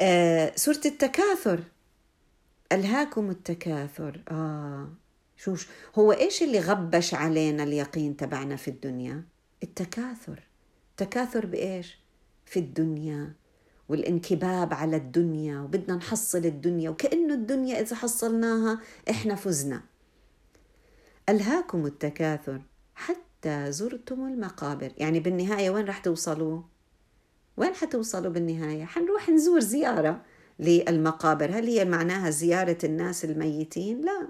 آه 0.00 0.52
سورة 0.56 0.80
التكاثر. 0.86 1.62
ألهاكم 2.72 3.30
التكاثر. 3.30 4.22
آه. 4.30 4.88
شو 5.36 5.56
هو 5.98 6.12
إيش 6.12 6.42
اللي 6.42 6.60
غبش 6.60 7.14
علينا 7.14 7.62
اليقين 7.62 8.16
تبعنا 8.16 8.56
في 8.56 8.68
الدنيا؟ 8.68 9.24
التكاثر. 9.62 10.42
تكاثر 10.96 11.46
بإيش؟ 11.46 11.98
في 12.46 12.58
الدنيا. 12.58 13.32
والانكباب 13.88 14.74
على 14.74 14.96
الدنيا 14.96 15.60
وبدنا 15.60 15.96
نحصل 15.96 16.38
الدنيا 16.38 16.90
وكأنه 16.90 17.34
الدنيا 17.34 17.80
إذا 17.80 17.96
حصلناها 17.96 18.80
إحنا 19.10 19.34
فزنا. 19.34 19.82
ألهاكم 21.28 21.86
التكاثر 21.86 22.62
حتى 22.94 23.72
زرتم 23.72 24.26
المقابر. 24.26 24.92
يعني 24.98 25.20
بالنهاية 25.20 25.70
وين 25.70 25.84
رح 25.84 25.98
توصلوا؟ 25.98 26.62
وين 27.56 27.74
حتوصلوا 27.74 28.32
بالنهاية؟ 28.32 28.84
حنروح 28.84 29.28
نزور 29.28 29.60
زيارة 29.60 30.22
للمقابر. 30.58 31.50
هل 31.50 31.66
هي 31.66 31.84
معناها 31.84 32.30
زيارة 32.30 32.78
الناس 32.84 33.24
الميتين؟ 33.24 34.00
لا. 34.00 34.28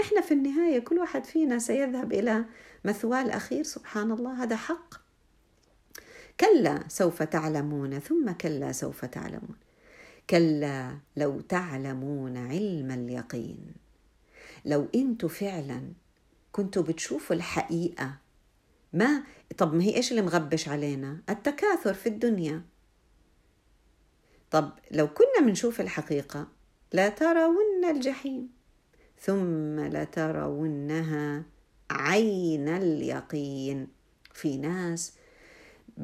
إحنا 0.00 0.20
في 0.20 0.34
النهاية 0.34 0.78
كل 0.78 0.98
واحد 0.98 1.24
فينا 1.24 1.58
سيذهب 1.58 2.12
إلى 2.12 2.44
مثواه 2.84 3.22
الأخير. 3.22 3.64
سبحان 3.64 4.12
الله 4.12 4.42
هذا 4.42 4.56
حق. 4.56 5.01
كلا 6.40 6.88
سوف 6.88 7.22
تعلمون 7.22 7.98
ثم 7.98 8.30
كلا 8.30 8.72
سوف 8.72 9.04
تعلمون. 9.04 9.56
كلا 10.30 10.98
لو 11.16 11.40
تعلمون 11.40 12.36
علم 12.36 12.90
اليقين. 12.90 13.74
لو 14.64 14.88
أنتم 14.94 15.28
فعلا 15.28 15.82
كنتوا 16.52 16.82
بتشوفوا 16.82 17.36
الحقيقة 17.36 18.16
ما 18.92 19.22
طب 19.58 19.74
ما 19.74 19.82
هي 19.82 19.96
إيش 19.96 20.10
اللي 20.10 20.22
مغبش 20.22 20.68
علينا؟ 20.68 21.18
التكاثر 21.28 21.94
في 21.94 22.08
الدنيا. 22.08 22.62
طب 24.50 24.72
لو 24.90 25.08
كنا 25.08 25.46
بنشوف 25.46 25.80
الحقيقة 25.80 26.48
لا 26.92 27.08
ترون 27.08 27.84
الجحيم 27.90 28.48
ثم 29.20 29.80
لترونها 29.80 31.42
عين 31.90 32.68
اليقين. 32.68 33.88
في 34.32 34.56
ناس 34.56 35.12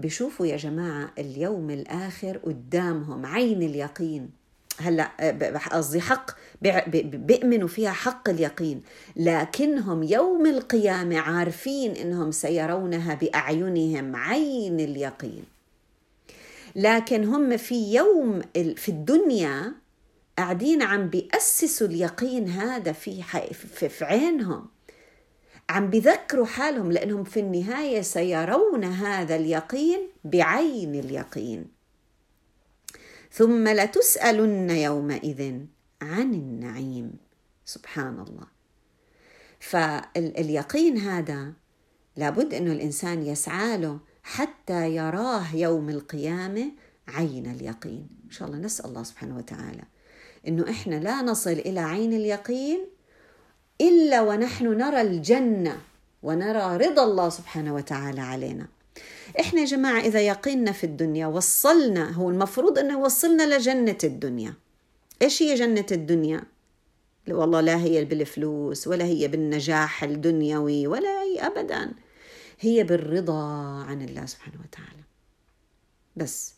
بشوفوا 0.01 0.47
يا 0.47 0.57
جماعة 0.57 1.11
اليوم 1.19 1.71
الآخر 1.71 2.37
قدامهم 2.37 3.27
عين 3.27 3.63
اليقين. 3.63 4.31
هلا 4.81 5.11
قصدي 5.73 6.01
حق 6.01 6.31
بيؤمنوا 7.03 7.69
فيها 7.69 7.93
حق 7.93 8.29
اليقين. 8.29 8.83
لكنهم 9.17 10.03
يوم 10.03 10.47
القيامة 10.47 11.19
عارفين 11.19 11.91
إنهم 11.91 12.31
سيرونها 12.31 13.15
بأعينهم 13.15 14.17
عين 14.17 14.81
اليقين. 14.81 15.45
لكن 16.77 17.25
هم 17.25 17.57
في 17.57 17.95
يوم 17.95 18.43
في 18.55 18.89
الدنيا 18.89 19.73
قاعدين 20.39 20.83
عم 20.83 21.09
بيأسسوا 21.09 21.87
اليقين 21.87 22.49
هذا 22.49 22.93
في 22.93 23.23
في 23.89 24.05
عينهم. 24.05 24.67
عم 25.69 25.91
بذكروا 25.91 26.47
حالهم 26.47 26.93
لأنهم 26.93 27.25
في 27.25 27.41
النهاية 27.41 28.01
سيرون 28.01 28.85
هذا 28.85 29.37
اليقين 29.37 30.09
بعين 30.25 30.95
اليقين. 30.95 31.67
ثم 33.33 33.69
لتسألن 33.69 34.71
يومئذ 34.71 35.61
عن 36.03 36.35
النعيم. 36.35 37.13
سبحان 37.65 38.25
الله. 38.29 38.47
فاليقين 39.61 40.99
هذا 40.99 41.53
لابد 42.17 42.55
انه 42.55 42.73
الإنسان 42.73 43.23
يسعى 43.23 43.77
له 43.77 43.99
حتى 44.23 44.95
يراه 44.95 45.57
يوم 45.57 45.91
القيامة 45.91 46.73
عين 47.09 47.51
اليقين. 47.51 48.09
إن 48.25 48.31
شاء 48.31 48.49
الله 48.49 48.59
نسأل 48.59 48.87
الله 48.87 49.03
سبحانه 49.03 49.37
وتعالى 49.37 49.83
أنه 50.49 50.71
إحنا 50.71 50.95
لا 50.95 51.23
نصل 51.23 51.51
إلى 51.51 51.81
عين 51.81 52.13
اليقين 52.13 52.87
إلا 53.81 54.23
ونحن 54.23 54.67
نرى 54.67 55.01
الجنة 55.01 55.81
ونرى 56.23 56.77
رضا 56.77 57.05
الله 57.05 57.29
سبحانه 57.29 57.75
وتعالى 57.75 58.21
علينا. 58.21 58.67
إحنا 59.41 59.61
يا 59.61 59.67
جماعة 59.67 60.01
إذا 60.01 60.21
يقينا 60.21 60.73
في 60.73 60.85
الدنيا 60.85 61.27
وصلنا 61.27 62.11
هو 62.11 62.31
المفروض 62.31 62.79
أنه 62.79 62.99
يوصلنا 62.99 63.57
لجنة 63.57 63.99
الدنيا. 64.05 64.55
إيش 65.23 65.43
هي 65.43 65.55
جنة 65.55 65.87
الدنيا؟ 65.93 66.43
والله 67.29 67.61
لا 67.61 67.77
هي 67.77 68.05
بالفلوس 68.05 68.89
ولا 68.89 69.05
هي 69.05 69.29
بالنجاح 69.29 70.05
الدنيوي 70.05 70.87
ولا 70.87 71.23
هي 71.23 71.47
ابدا. 71.47 71.93
هي 72.61 72.85
بالرضا 72.85 73.43
عن 73.85 74.03
الله 74.03 74.27
سبحانه 74.27 74.57
وتعالى. 74.65 75.03
بس. 76.17 76.58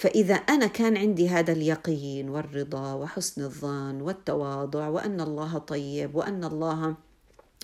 فإذا 0.00 0.34
أنا 0.34 0.66
كان 0.66 0.96
عندي 0.96 1.28
هذا 1.28 1.52
اليقين 1.52 2.28
والرضا 2.28 2.94
وحسن 2.94 3.42
الظن 3.42 4.00
والتواضع 4.00 4.88
وأن 4.88 5.20
الله 5.20 5.58
طيب 5.58 6.14
وأن 6.14 6.44
الله 6.44 6.94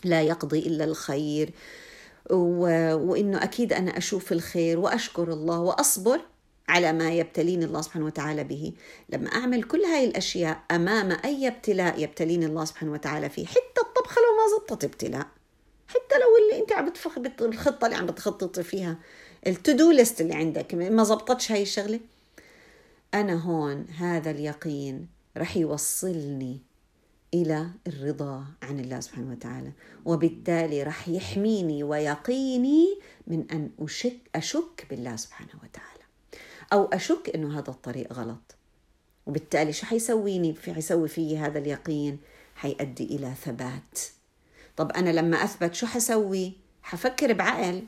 لا 0.04 0.22
يقضي 0.22 0.58
إلا 0.58 0.84
الخير 0.84 1.50
وإنه 2.30 3.42
أكيد 3.42 3.72
أنا 3.72 3.98
أشوف 3.98 4.32
الخير 4.32 4.78
وأشكر 4.78 5.32
الله 5.32 5.60
وأصبر 5.60 6.20
على 6.68 6.92
ما 6.92 7.12
يبتليني 7.12 7.64
الله 7.64 7.80
سبحانه 7.80 8.06
وتعالى 8.06 8.44
به. 8.44 8.72
لما 9.08 9.28
أعمل 9.28 9.62
كل 9.62 9.80
هاي 9.80 10.04
الأشياء 10.04 10.62
أمام 10.70 11.16
أي 11.24 11.48
ابتلاء 11.48 12.02
يبتليني 12.02 12.46
الله 12.46 12.64
سبحانه 12.64 12.92
وتعالى 12.92 13.28
فيه 13.28 13.46
حتى 13.46 13.80
الطبخة 13.80 14.20
لو 14.20 14.36
ما 14.36 14.58
زبطت 14.58 14.84
ابتلاء 14.84 15.26
حتى 15.88 16.14
لو 16.14 16.44
اللي 16.44 16.62
أنت 16.62 16.72
عم 16.72 16.88
بتفخ 16.88 17.18
الخطة 17.40 17.84
اللي 17.84 17.96
عم 17.96 18.06
بتخططي 18.06 18.62
فيها 18.62 18.96
التودو 19.46 19.90
ليست 19.90 20.20
اللي 20.20 20.34
عندك 20.34 20.74
ما 20.74 21.04
زبطتش 21.04 21.52
هاي 21.52 21.62
الشغلة؟ 21.62 22.00
أنا 23.16 23.34
هون 23.34 23.86
هذا 23.88 24.30
اليقين 24.30 25.08
رح 25.36 25.56
يوصلني 25.56 26.60
إلى 27.34 27.70
الرضا 27.86 28.44
عن 28.62 28.80
الله 28.80 29.00
سبحانه 29.00 29.30
وتعالى. 29.30 29.72
وبالتالي 30.04 30.82
رح 30.82 31.08
يحميني 31.08 31.82
ويقيني 31.84 33.00
من 33.26 33.50
أن 33.50 33.70
أشك 33.80 34.16
أشك 34.34 34.86
بالله 34.90 35.16
سبحانه 35.16 35.50
وتعالى. 35.54 36.04
أو 36.72 36.84
أشك 36.84 37.30
إنه 37.34 37.58
هذا 37.58 37.70
الطريق 37.70 38.12
غلط. 38.12 38.56
وبالتالي 39.26 39.72
شو 39.72 39.86
حيسويني؟ 39.86 40.56
حيسوي 40.74 41.08
في 41.08 41.38
هذا 41.38 41.58
اليقين؟ 41.58 42.18
حيؤدي 42.54 43.04
إلى 43.04 43.34
ثبات. 43.44 43.98
طب 44.76 44.92
أنا 44.92 45.10
لما 45.10 45.44
أثبت 45.44 45.74
شو 45.74 45.86
حسوي؟ 45.86 46.52
حفكر 46.82 47.32
بعقل. 47.32 47.82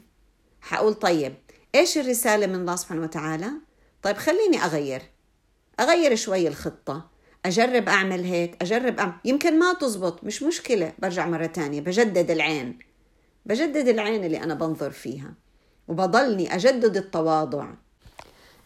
حقول 0.60 0.94
طيب 0.94 1.34
إيش 1.74 1.98
الرسالة 1.98 2.46
من 2.46 2.54
الله 2.54 2.76
سبحانه 2.76 3.02
وتعالى؟ 3.02 3.50
طيب 4.02 4.16
خليني 4.16 4.64
أغير. 4.64 5.02
أغير 5.80 6.14
شوي 6.14 6.48
الخطة. 6.48 7.06
أجرب 7.46 7.88
أعمل 7.88 8.24
هيك 8.24 8.62
أجرب 8.62 8.98
أعمل. 8.98 9.12
يمكن 9.24 9.58
ما 9.58 9.72
تزبط 9.72 10.24
مش 10.24 10.42
مشكلة. 10.42 10.92
برجع 10.98 11.26
مرة 11.26 11.46
تانية. 11.46 11.80
بجدد 11.80 12.30
العين. 12.30 12.78
بجدد 13.46 13.88
العين 13.88 14.24
اللي 14.24 14.42
أنا 14.42 14.54
بنظر 14.54 14.90
فيها. 14.90 15.34
وبضلني 15.88 16.54
أجدد 16.54 16.96
التواضع. 16.96 17.68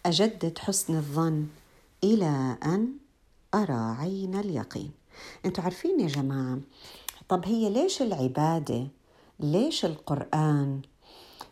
أجدد 0.07 0.59
حسن 0.59 0.96
الظن 0.96 1.46
إلى 2.05 2.57
أن 2.64 2.92
أرى 3.55 3.96
عين 4.01 4.35
اليقين. 4.35 4.90
أنتوا 5.46 5.64
عارفين 5.64 6.01
يا 6.01 6.07
جماعة 6.07 6.59
طب 7.29 7.46
هي 7.46 7.70
ليش 7.70 8.03
العبادة؟ 8.03 8.87
ليش 9.40 9.85
القرآن؟ 9.85 10.81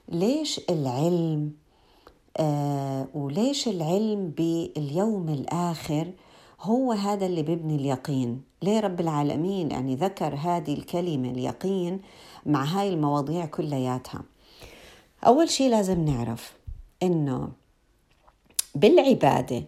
ليش 0.09 0.61
العلم؟ 0.71 1.53
آه 2.41 3.07
وليش 3.15 3.69
العلم 3.69 4.29
باليوم 4.29 5.29
الآخر 5.29 6.13
هو 6.61 6.93
هذا 6.93 7.27
اللي 7.27 7.43
بيبني 7.43 7.77
اليقين؟ 7.77 8.43
ليه 8.63 8.81
رب 8.81 9.01
العالمين 9.01 9.71
يعني 9.71 9.95
ذكر 9.95 10.35
هذه 10.35 10.75
الكلمة 10.75 11.31
اليقين 11.31 12.01
مع 12.47 12.65
هاي 12.65 12.89
المواضيع 12.89 13.47
كلياتها؟ 13.47 14.23
أول 15.27 15.49
شيء 15.51 15.71
لازم 15.71 16.05
نعرف 16.05 16.53
إنه 17.03 17.49
بالعبادة 18.75 19.65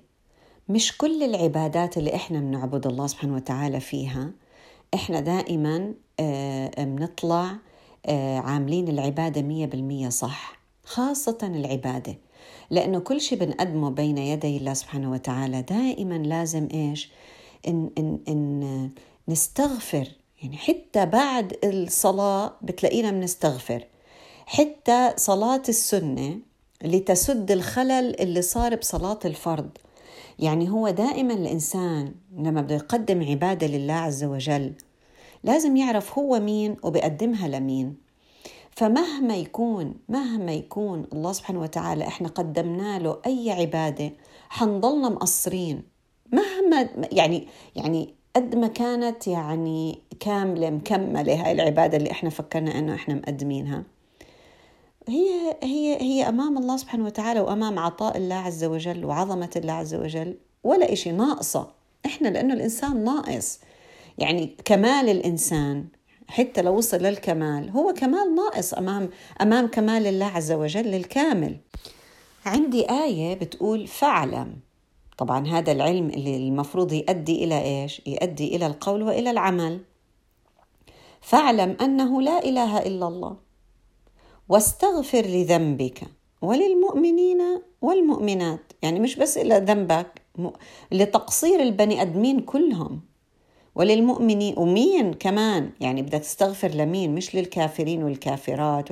مش 0.69 0.97
كل 0.99 1.23
العبادات 1.23 1.99
اللي 1.99 2.15
إحنا 2.15 2.41
بنعبد 2.41 2.87
الله 2.87 3.07
سبحانه 3.07 3.35
وتعالى 3.35 3.81
فيها 3.81 4.31
إحنا 4.95 5.21
دائما 5.21 5.95
آه، 6.21 6.85
بنطلع 6.85 7.57
آه، 8.07 8.39
عاملين 8.39 8.89
العبادة 8.89 9.43
مية 9.43 9.67
بالمية 9.67 10.09
صح 10.09 10.59
خاصة 10.85 11.39
العبادة. 11.43 12.17
لأنه 12.71 12.99
كل 12.99 13.21
شيء 13.21 13.39
بنقدمه 13.39 13.91
بين 13.91 14.19
يدي 14.19 14.57
الله 14.57 14.75
سبحانه 14.75 15.11
وتعالى 15.11 15.63
دائما 15.63 16.15
لازم 16.15 16.69
إيش؟ 16.75 17.13
إن, 17.69 17.91
إن, 17.99 18.19
إن 18.29 18.91
نستغفر. 19.29 20.09
يعني 20.43 20.57
حتى 20.57 21.07
بعد 21.07 21.57
الصلاة 21.65 22.53
بتلاقينا 22.63 23.11
بنستغفر. 23.11 23.85
حتى 24.47 25.13
صلاة 25.17 25.63
السنة 25.69 26.39
لتسد 26.85 27.51
الخلل 27.51 28.21
اللي 28.21 28.43
صار 28.43 28.77
بصلاة 28.77 29.19
الفرض. 29.25 29.71
يعني 30.39 30.71
هو 30.71 30.91
دائما 30.91 31.35
الإنسان 31.35 32.15
لما 32.39 32.61
بده 32.61 32.75
يقدم 32.75 33.23
عبادة 33.23 33.67
لله 33.67 33.95
عز 33.95 34.25
وجل 34.25 34.73
لازم 35.45 35.77
يعرف 35.77 36.19
هو 36.19 36.41
مين 36.41 36.77
وبقدمها 36.83 37.49
لمين. 37.49 38.02
فمهما 38.77 39.37
يكون 39.37 39.95
مهما 40.09 40.53
يكون 40.53 41.07
الله 41.13 41.33
سبحانه 41.33 41.61
وتعالى 41.61 42.07
إحنا 42.07 42.29
قدمنا 42.29 42.99
له 42.99 43.19
أي 43.27 43.51
عبادة 43.51 44.13
حنضلنا 44.49 45.09
مقصرين. 45.09 45.83
مهما 46.33 46.89
يعني 47.13 47.49
يعني 47.77 48.15
قد 48.37 48.55
ما 48.57 48.67
كانت 48.67 49.27
يعني 49.27 49.99
كاملة 50.21 50.71
مكملة 50.71 51.47
هاي 51.47 51.53
العبادة 51.53 51.97
اللي 51.97 52.11
إحنا 52.11 52.31
فكرنا 52.31 52.79
إنه 52.79 52.95
إحنا 52.95 53.15
مقدمينها. 53.15 53.85
هي 55.09 55.57
هي 55.63 56.03
هي 56.03 56.29
أمام 56.29 56.59
الله 56.59 56.77
سبحانه 56.77 57.05
وتعالى 57.05 57.41
وأمام 57.41 57.79
عطاء 57.79 58.17
الله 58.17 58.35
عز 58.35 58.65
وجل 58.65 59.05
وعظمة 59.05 59.51
الله 59.57 59.73
عز 59.73 59.95
وجل 59.95 60.37
ولا 60.65 60.93
إشي 60.93 61.13
ناقصة. 61.13 61.71
إحنا 62.07 62.29
لأنه 62.29 62.55
الإنسان 62.55 63.05
ناقص. 63.05 63.61
يعني 64.19 64.57
كمال 64.65 65.09
الإنسان 65.09 65.85
حتى 66.29 66.63
لو 66.63 66.77
وصل 66.77 66.97
للكمال. 66.97 67.71
هو 67.71 67.93
كمال 67.93 68.35
ناقص 68.35 68.75
امام 68.75 69.11
أمام 69.41 69.67
كمال 69.67 70.07
الله 70.07 70.27
عز 70.27 70.53
وجل 70.53 70.95
الكامل. 70.95 71.57
عندي 72.47 72.91
آية 72.91 73.35
بتقول 73.35 73.87
فاعلم. 73.87 74.57
طبعا 75.19 75.47
هذا 75.47 75.73
العلم 75.73 76.09
اللي 76.09 76.37
المفروض 76.37 76.93
يؤدي 76.93 77.45
إلى 77.45 77.63
إيش؟ 77.63 78.03
يؤدي 78.07 78.57
إلى 78.57 78.67
القول 78.67 79.03
وإلى 79.03 79.31
العمل. 79.31 79.81
فاعلم 81.21 81.77
أنه 81.81 82.23
لا 82.23 82.45
إله 82.45 82.79
إلا 82.79 83.09
الله. 83.09 83.37
واستغفر 84.49 85.27
لذنبك 85.27 86.03
وللمؤمنين 86.43 87.41
والمؤمنات. 87.83 88.73
يعني 88.83 89.01
مش 89.01 89.17
بس 89.17 89.39
إلى 89.39 89.59
ذنبك 89.59 90.23
لتقصير 90.93 91.61
البني 91.61 92.03
أدمين 92.03 92.41
كلهم. 92.41 93.01
وللمؤمنين 93.75 94.55
ومين 94.59 95.15
كمان. 95.15 95.71
يعني 95.81 96.03
بدك 96.03 96.19
تستغفر 96.19 96.69
لمين؟ 96.69 97.15
مش 97.15 97.35
للكافرين 97.35 98.03
والكافرات. 98.03 98.89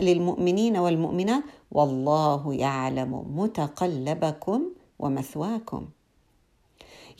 للمؤمنين 0.00 0.76
والمؤمنات. 0.76 1.42
والله 1.72 2.54
يعلم 2.54 3.24
متقلبكم 3.36 4.62
ومثواكم. 4.98 5.88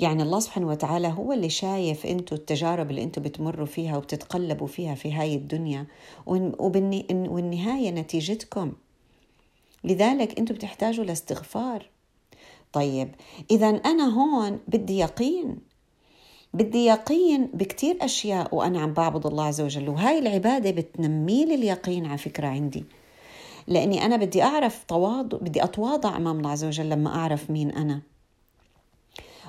يعني 0.00 0.22
الله 0.22 0.40
سبحانه 0.40 0.66
وتعالى 0.66 1.09
هو 1.09 1.33
اللي 1.33 1.48
شايف 1.48 2.07
أنتم 2.07 2.37
التجارب 2.37 2.90
اللي 2.90 3.02
أنتم 3.02 3.22
بتمروا 3.22 3.66
فيها 3.66 3.96
وبتتقلبوا 3.96 4.66
فيها 4.66 4.94
في 4.94 5.12
هاي 5.12 5.35
الدنيا. 5.35 5.87
والنهاية 6.26 7.90
نتيجتكم. 7.90 8.72
لذلك 9.85 10.38
أنتم 10.38 10.54
بتحتاجوا 10.54 11.04
لاستغفار. 11.04 11.87
طيب 12.72 13.14
إذا 13.50 13.68
أنا 13.68 14.04
هون 14.14 14.59
بدي 14.68 14.98
يقين. 14.98 15.67
بدي 16.54 16.87
يقين 16.87 17.46
بكتير 17.54 18.04
أشياء 18.04 18.54
وأنا 18.54 18.80
عم 18.80 18.92
بعبد 18.92 19.26
الله 19.26 19.44
عز 19.44 19.61
وجل 19.61 19.88
وهاي 19.88 20.18
العبادة 20.18 20.70
بتنمي 20.70 21.44
لي 21.44 21.54
اليقين 21.54 22.06
على 22.06 22.18
فكرة 22.18 22.46
عندي. 22.46 22.84
لأني 23.66 24.04
أنا 24.04 24.16
بدي 24.16 24.42
أعرف 24.42 24.84
تواضع 24.84 25.38
بدي 25.38 25.64
أتواضع 25.64 26.16
أمام 26.16 26.38
الله 26.38 26.50
عز 26.50 26.64
وجل 26.64 26.88
لما 26.88 27.14
أعرف 27.14 27.50
مين 27.50 27.70
أنا. 27.70 28.00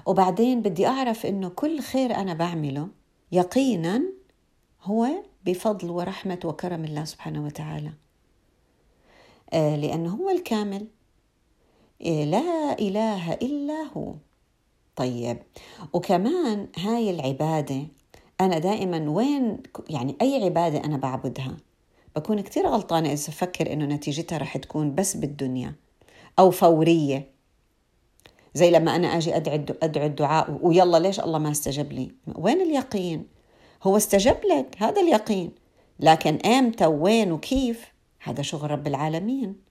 وبعدين 0.06 0.62
بدي 0.62 0.88
أعرف 0.88 1.26
إنه 1.26 1.50
كل 1.50 1.80
خير 1.80 2.16
أنا 2.16 2.34
بعمله 2.34 2.88
يقينا 3.32 4.04
هو 4.84 5.08
بفضل 5.46 5.90
ورحمة 5.90 6.40
وكرم 6.46 6.86
الله 6.86 7.04
سبحانه 7.04 7.46
وتعالى. 7.46 7.92
آه، 9.54 9.76
لأنه 9.76 10.10
هو 10.10 10.30
الكامل. 10.30 10.88
آه، 12.06 12.24
لا 12.24 12.80
إله 12.80 13.34
إلا 13.34 13.86
هو. 13.98 14.14
طيب. 15.00 15.38
وكمان 15.94 16.68
هاي 16.78 17.10
العبادة 17.10 17.88
أنا 18.42 18.60
دائما 18.60 19.10
وين 19.10 19.58
يعني 19.90 20.16
أي 20.22 20.44
عبادة 20.44 20.84
أنا 20.84 20.98
بعبدها 20.98 21.58
بكون 22.16 22.42
كتير 22.42 22.68
غلطانة 22.68 23.12
إذا 23.14 23.30
أفكر 23.30 23.74
إنه 23.74 23.86
نتيجتها 23.86 24.38
رح 24.38 24.58
تكون 24.58 24.96
بس 24.96 25.18
بالدنيا 25.18 25.76
أو 26.40 26.52
فورية. 26.52 27.32
زي 28.54 28.72
لما 28.72 28.96
أنا 28.96 29.18
أجي 29.18 29.36
أدعي 29.36 29.66
أدعو 29.84 30.06
الدعاء 30.06 30.60
ويلا 30.62 30.98
ليش 30.98 31.20
الله 31.20 31.40
ما 31.40 31.52
استجب 31.52 31.92
لي؟ 31.92 32.12
وين 32.36 32.62
اليقين؟ 32.62 33.28
هو 33.84 33.98
استجب 33.98 34.38
لك 34.46 34.76
هذا 34.78 35.02
اليقين. 35.02 35.52
لكن 36.00 36.36
إمتى؟ 36.36 36.86
وين؟ 36.86 37.32
وكيف؟ 37.32 37.94
هذا 38.24 38.42
شغل 38.42 38.72
رب 38.72 38.88
العالمين. 38.88 39.69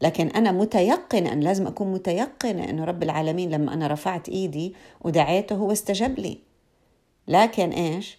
لكن 0.00 0.28
أنا 0.28 0.52
متيقنة 0.52 1.32
أن 1.32 1.40
لازم 1.40 1.66
أكون 1.66 1.92
متيقنة 1.92 2.70
أنه 2.70 2.84
رب 2.84 3.02
العالمين 3.02 3.50
لما 3.50 3.74
أنا 3.74 3.86
رفعت 3.86 4.28
إيدي 4.28 4.74
ودعيته 5.00 5.56
هو 5.56 5.72
استجب 5.72 6.18
لي. 6.18 6.38
لكن 7.28 7.70
إيش؟ 7.70 8.18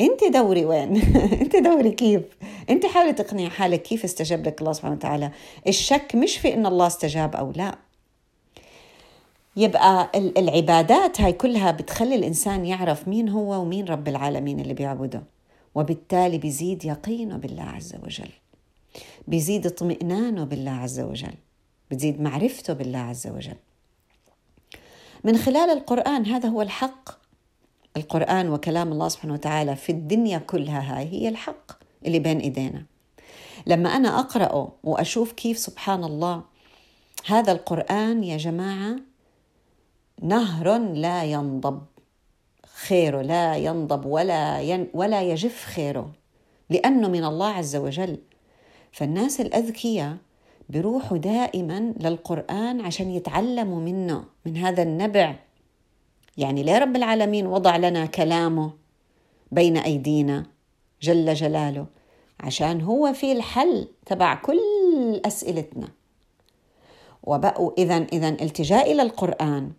أنت 0.00 0.24
دوري 0.24 0.64
وين؟ 0.64 0.96
أنت 1.42 1.56
دوري 1.56 1.90
كيف؟ 1.90 2.22
أنت 2.70 2.86
حاولي 2.86 3.12
تقنعي 3.12 3.50
حالك 3.50 3.82
كيف 3.82 4.04
استجاب 4.04 4.46
لك 4.46 4.60
الله 4.60 4.72
سبحانه 4.72 4.94
وتعالى. 4.94 5.30
الشك 5.66 6.14
مش 6.14 6.38
في 6.38 6.54
أن 6.54 6.66
الله 6.66 6.86
استجاب 6.86 7.36
أو 7.36 7.52
لا. 7.52 7.78
يبقى 9.56 10.10
العبادات 10.14 11.20
هاي 11.20 11.32
كلها 11.32 11.70
بتخلي 11.70 12.14
الإنسان 12.14 12.66
يعرف 12.66 13.08
مين 13.08 13.28
هو 13.28 13.60
ومين 13.60 13.84
رب 13.84 14.08
العالمين 14.08 14.60
اللي 14.60 14.74
بيعبده. 14.74 15.22
وبالتالي 15.74 16.38
بيزيد 16.38 16.84
يقينه 16.84 17.36
بالله 17.36 17.62
عز 17.62 17.94
وجل. 18.04 18.28
بيزيد 19.26 19.66
اطمئنانه 19.66 20.44
بالله 20.44 20.70
عز 20.70 21.00
وجل 21.00 21.34
بتزيد 21.90 22.20
معرفته 22.20 22.72
بالله 22.72 22.98
عز 22.98 23.26
وجل. 23.26 23.56
من 25.24 25.36
خلال 25.36 25.70
القرآن 25.70 26.26
هذا 26.26 26.48
هو 26.48 26.62
الحق. 26.62 27.08
القرآن 27.96 28.50
وكلام 28.50 28.92
الله 28.92 29.08
سبحانه 29.08 29.34
وتعالى 29.34 29.76
في 29.76 29.92
الدنيا 29.92 30.38
كلها 30.38 30.98
هاي 30.98 31.12
هي 31.12 31.28
الحق 31.28 31.72
اللي 32.06 32.18
بين 32.18 32.38
إيدينا. 32.38 32.84
لما 33.66 33.88
أنا 33.88 34.18
أقرأه 34.20 34.72
وأشوف 34.84 35.32
كيف 35.32 35.58
سبحان 35.58 36.04
الله 36.04 36.42
هذا 37.26 37.52
القرآن 37.52 38.24
يا 38.24 38.36
جماعة 38.36 38.96
نهر 40.22 40.78
لا 40.78 41.24
ينضب 41.24 41.82
خيره 42.86 43.22
لا 43.22 43.56
ينضب 43.56 44.06
ولا 44.06 44.60
ين 44.60 44.88
ولا 44.94 45.22
يجف 45.22 45.64
خيره 45.64 46.12
لأنه 46.70 47.08
من 47.08 47.24
الله 47.24 47.48
عز 47.48 47.76
وجل 47.76 48.18
فالناس 48.96 49.40
الأذكياء 49.40 50.16
بيروحوا 50.68 51.18
دائما 51.18 51.94
للقرآن 52.00 52.80
عشان 52.80 53.10
يتعلموا 53.10 53.80
منه 53.80 54.24
من 54.46 54.56
هذا 54.56 54.82
النبع. 54.82 55.36
يعني 56.36 56.62
ليه 56.62 56.78
رب 56.78 56.96
العالمين 56.96 57.46
وضع 57.46 57.76
لنا 57.76 58.06
كلامه 58.06 58.70
بين 59.52 59.76
أيدينا 59.76 60.46
جل 61.02 61.34
جلاله؟ 61.34 61.86
عشان 62.40 62.80
هو 62.80 63.12
في 63.12 63.32
الحل 63.32 63.88
تبع 64.06 64.34
كل 64.34 64.60
أسئلتنا. 65.24 65.88
وبقوا 67.22 67.72
إذا 67.78 67.96
إذا 67.96 68.28
التجائي 68.28 68.94
للقرآن 68.94 69.72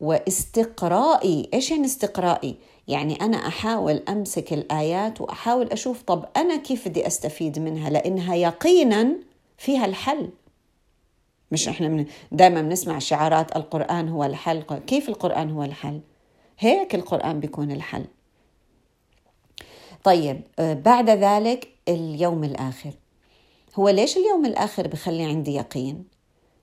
واستقرائي. 0.00 1.48
إيش 1.54 1.70
يعني 1.70 1.84
استقرائي؟ 1.84 2.56
يعني 2.88 3.14
أنا 3.20 3.36
أحاول 3.36 4.02
أمسك 4.08 4.52
الآيات 4.52 5.20
وأحاول 5.20 5.66
أشوف 5.66 6.02
طب 6.02 6.24
أنا 6.36 6.56
كيف 6.56 6.88
بدي 6.88 7.06
أستفيد 7.06 7.58
منها؟ 7.58 7.90
لأنها 7.90 8.34
يقينا 8.34 9.14
فيها 9.58 9.84
الحل. 9.84 10.30
مش 11.52 11.68
إحنا 11.68 11.88
من 11.88 12.06
دائما 12.32 12.62
بنسمع 12.62 12.98
شعارات 12.98 13.56
القرآن 13.56 14.08
هو 14.08 14.24
الحل. 14.24 14.62
كيف 14.86 15.08
القرآن 15.08 15.50
هو 15.50 15.62
الحل؟ 15.62 16.00
هيك 16.58 16.94
القرآن 16.94 17.40
بيكون 17.40 17.70
الحل. 17.70 18.04
طيب 20.04 20.40
آه، 20.58 20.74
بعد 20.74 21.10
ذلك 21.10 21.68
اليوم 21.88 22.44
الآخر. 22.44 22.90
هو 23.74 23.88
ليش 23.88 24.16
اليوم 24.16 24.46
الآخر 24.46 24.88
بخلي 24.88 25.24
عندي 25.24 25.54
يقين؟ 25.54 26.04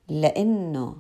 لأنه 0.10 0.96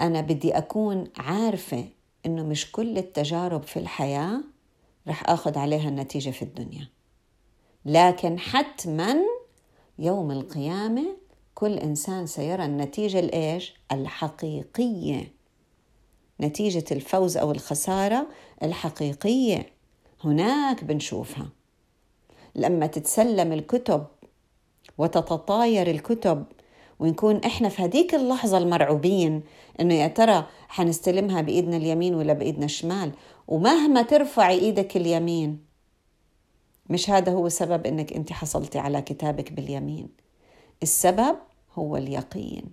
أنا 0.00 0.20
بدي 0.20 0.58
أكون 0.58 1.04
عارفة 1.16 1.84
إنه 2.26 2.42
مش 2.42 2.72
كل 2.72 2.98
التجارب 2.98 3.62
في 3.62 3.78
الحياة 3.78 4.40
رح 5.08 5.30
آخذ 5.30 5.58
عليها 5.58 5.88
النتيجة 5.88 6.30
في 6.30 6.42
الدنيا. 6.42 6.88
لكن 7.84 8.38
حتما 8.38 9.16
يوم 9.98 10.30
القيامة 10.30 11.16
كل 11.54 11.78
إنسان 11.78 12.26
سيرى 12.26 12.64
النتيجة 12.64 13.18
الإيش؟ 13.18 13.74
الحقيقية. 13.92 15.32
نتيجة 16.40 16.84
الفوز 16.92 17.36
أو 17.36 17.50
الخسارة 17.50 18.26
الحقيقية. 18.62 19.66
هناك 20.24 20.84
بنشوفها. 20.84 21.48
لما 22.54 22.86
تتسلم 22.86 23.52
الكتب 23.52 24.06
وتتطاير 24.98 25.90
الكتب 25.90 26.44
ونكون 27.04 27.36
إحنا 27.36 27.68
في 27.68 27.82
هذيك 27.82 28.14
اللحظة 28.14 28.58
المرعوبين 28.58 29.42
إنه 29.80 29.94
يا 29.94 30.08
ترى 30.08 30.46
حنستلمها 30.68 31.40
بإيدنا 31.40 31.76
اليمين 31.76 32.14
ولا 32.14 32.32
بإيدنا 32.32 32.64
الشمال؟ 32.64 33.12
ومهما 33.48 34.02
ترفعي 34.02 34.58
إيدك 34.58 34.96
اليمين 34.96 35.64
مش 36.90 37.10
هذا 37.10 37.32
هو 37.32 37.48
سبب 37.48 37.86
إنك 37.86 38.12
أنت 38.12 38.32
حصلتي 38.32 38.78
على 38.78 39.02
كتابك 39.02 39.52
باليمين. 39.52 40.08
السبب 40.82 41.36
هو 41.74 41.96
اليقين. 41.96 42.64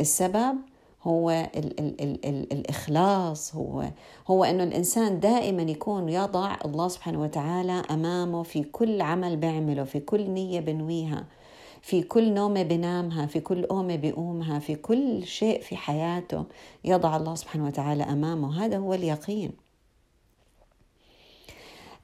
السبب 0.00 0.56
هو 1.02 1.30
ال 1.30 1.80
ال 1.80 2.00
ال 2.00 2.26
ال 2.26 2.52
الإخلاص. 2.52 3.54
هو 3.54 3.90
هو 4.28 4.44
أنه 4.44 4.64
الإنسان 4.64 5.20
دائما 5.20 5.62
يكون 5.62 6.08
يضع 6.08 6.56
الله 6.64 6.88
سبحانه 6.88 7.20
وتعالى 7.22 7.82
أمامه 7.90 8.42
في 8.42 8.62
كل 8.62 9.00
عمل 9.00 9.36
بيعمله 9.36 9.84
في 9.84 10.00
كل 10.00 10.30
نية 10.30 10.60
بنويها. 10.60 11.26
في 11.82 12.02
كل 12.02 12.32
نومة 12.32 12.62
بنامها 12.62 13.26
في 13.26 13.40
كل 13.40 13.66
قومة 13.66 13.96
بيقومها 13.96 14.58
في 14.58 14.74
كل 14.74 15.26
شيء 15.26 15.60
في 15.60 15.76
حياته 15.76 16.44
يضع 16.84 17.16
الله 17.16 17.34
سبحانه 17.34 17.66
وتعالى 17.66 18.02
أمامه. 18.02 18.64
هذا 18.64 18.78
هو 18.78 18.94
اليقين. 18.94 19.52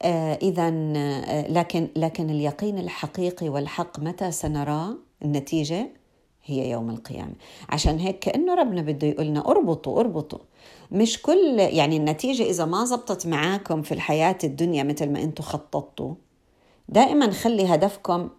آه 0.01 0.39
إذا 0.41 0.73
آه 0.95 1.51
لكن 1.51 1.87
لكن 1.95 2.29
اليقين 2.29 2.77
الحقيقي 2.77 3.49
والحق 3.49 3.99
متى 3.99 4.31
سنراه؟ 4.31 4.95
النتيجة 5.25 5.87
هي 6.45 6.69
يوم 6.69 6.89
القيامة. 6.89 7.33
عشان 7.69 7.99
هيك 7.99 8.19
كأنه 8.19 8.55
ربنا 8.55 8.81
بده 8.81 9.07
يقولنا 9.07 9.47
أربطوا 9.47 9.99
أربطوا. 9.99 10.39
مش 10.91 11.21
كل 11.21 11.55
يعني 11.59 11.97
النتيجة 11.97 12.43
إذا 12.43 12.65
ما 12.65 12.85
زبطت 12.85 13.27
معاكم 13.27 13.81
في 13.81 13.93
الحياة 13.93 14.37
الدنيا 14.43 14.83
مثل 14.83 15.09
ما 15.09 15.21
أنتم 15.23 15.43
خططتوا 15.43 16.13
دائما 16.89 17.31
خلي 17.31 17.65
هدفكم 17.65 18.29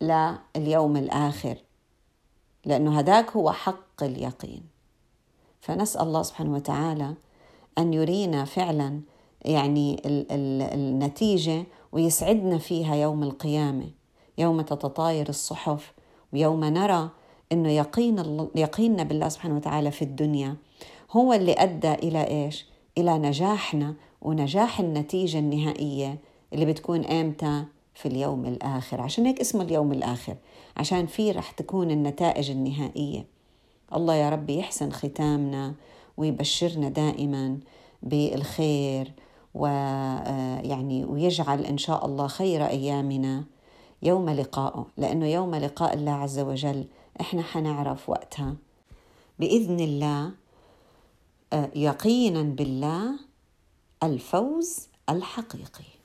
لليوم 0.00 0.96
الآخر 0.96 1.56
لأنه 2.64 2.98
هذاك 2.98 3.30
هو 3.30 3.52
حق 3.52 4.02
اليقين 4.02 4.62
فنسأل 5.60 6.02
الله 6.02 6.22
سبحانه 6.22 6.54
وتعالى 6.54 7.14
أن 7.78 7.94
يرينا 7.94 8.44
فعلا 8.44 9.00
يعني 9.44 10.02
النتيجة 10.74 11.64
ويسعدنا 11.92 12.58
فيها 12.58 12.94
يوم 12.94 13.22
القيامة 13.22 13.90
يوم 14.38 14.60
تتطاير 14.60 15.28
الصحف 15.28 15.92
ويوم 16.32 16.64
نرى 16.64 17.10
إنه 17.52 17.68
يقين 17.68 18.48
يقيننا 18.54 19.02
بالله 19.02 19.28
سبحانه 19.28 19.56
وتعالى 19.56 19.90
في 19.90 20.02
الدنيا 20.02 20.56
هو 21.10 21.32
اللي 21.32 21.52
أدى 21.52 21.94
إلى 21.94 22.26
إيش؟ 22.26 22.66
إلى 22.98 23.18
نجاحنا 23.18 23.94
ونجاح 24.22 24.80
النتيجة 24.80 25.38
النهائية 25.38 26.18
اللي 26.52 26.64
بتكون 26.66 27.04
إمتى؟ 27.04 27.64
في 27.96 28.08
اليوم 28.08 28.44
الآخر، 28.44 29.00
عشان 29.00 29.26
هيك 29.26 29.40
اسمه 29.40 29.62
اليوم 29.62 29.92
الآخر، 29.92 30.36
عشان 30.76 31.06
فيه 31.06 31.32
رح 31.32 31.50
تكون 31.50 31.90
النتائج 31.90 32.50
النهائية. 32.50 33.26
الله 33.94 34.14
يا 34.14 34.30
رب 34.30 34.50
يحسن 34.50 34.92
ختامنا 34.92 35.74
ويبشرنا 36.16 36.88
دائما 36.88 37.58
بالخير 38.02 39.12
ويعني 39.54 41.04
ويجعل 41.04 41.64
إن 41.64 41.78
شاء 41.78 42.06
الله 42.06 42.26
خير 42.26 42.66
أيامنا. 42.66 43.44
يوم 44.02 44.30
لقائه 44.30 44.86
لأنه 44.96 45.26
يوم 45.26 45.54
لقاء 45.54 45.94
الله 45.94 46.12
عز 46.12 46.38
وجل 46.38 46.84
إحنا 47.20 47.42
حنعرف 47.42 48.08
وقتها. 48.08 48.54
بإذن 49.38 49.80
الله 49.80 50.30
آه، 51.52 51.70
يقينا 51.74 52.42
بالله 52.42 53.18
الفوز 54.02 54.88
الحقيقي. 55.08 55.95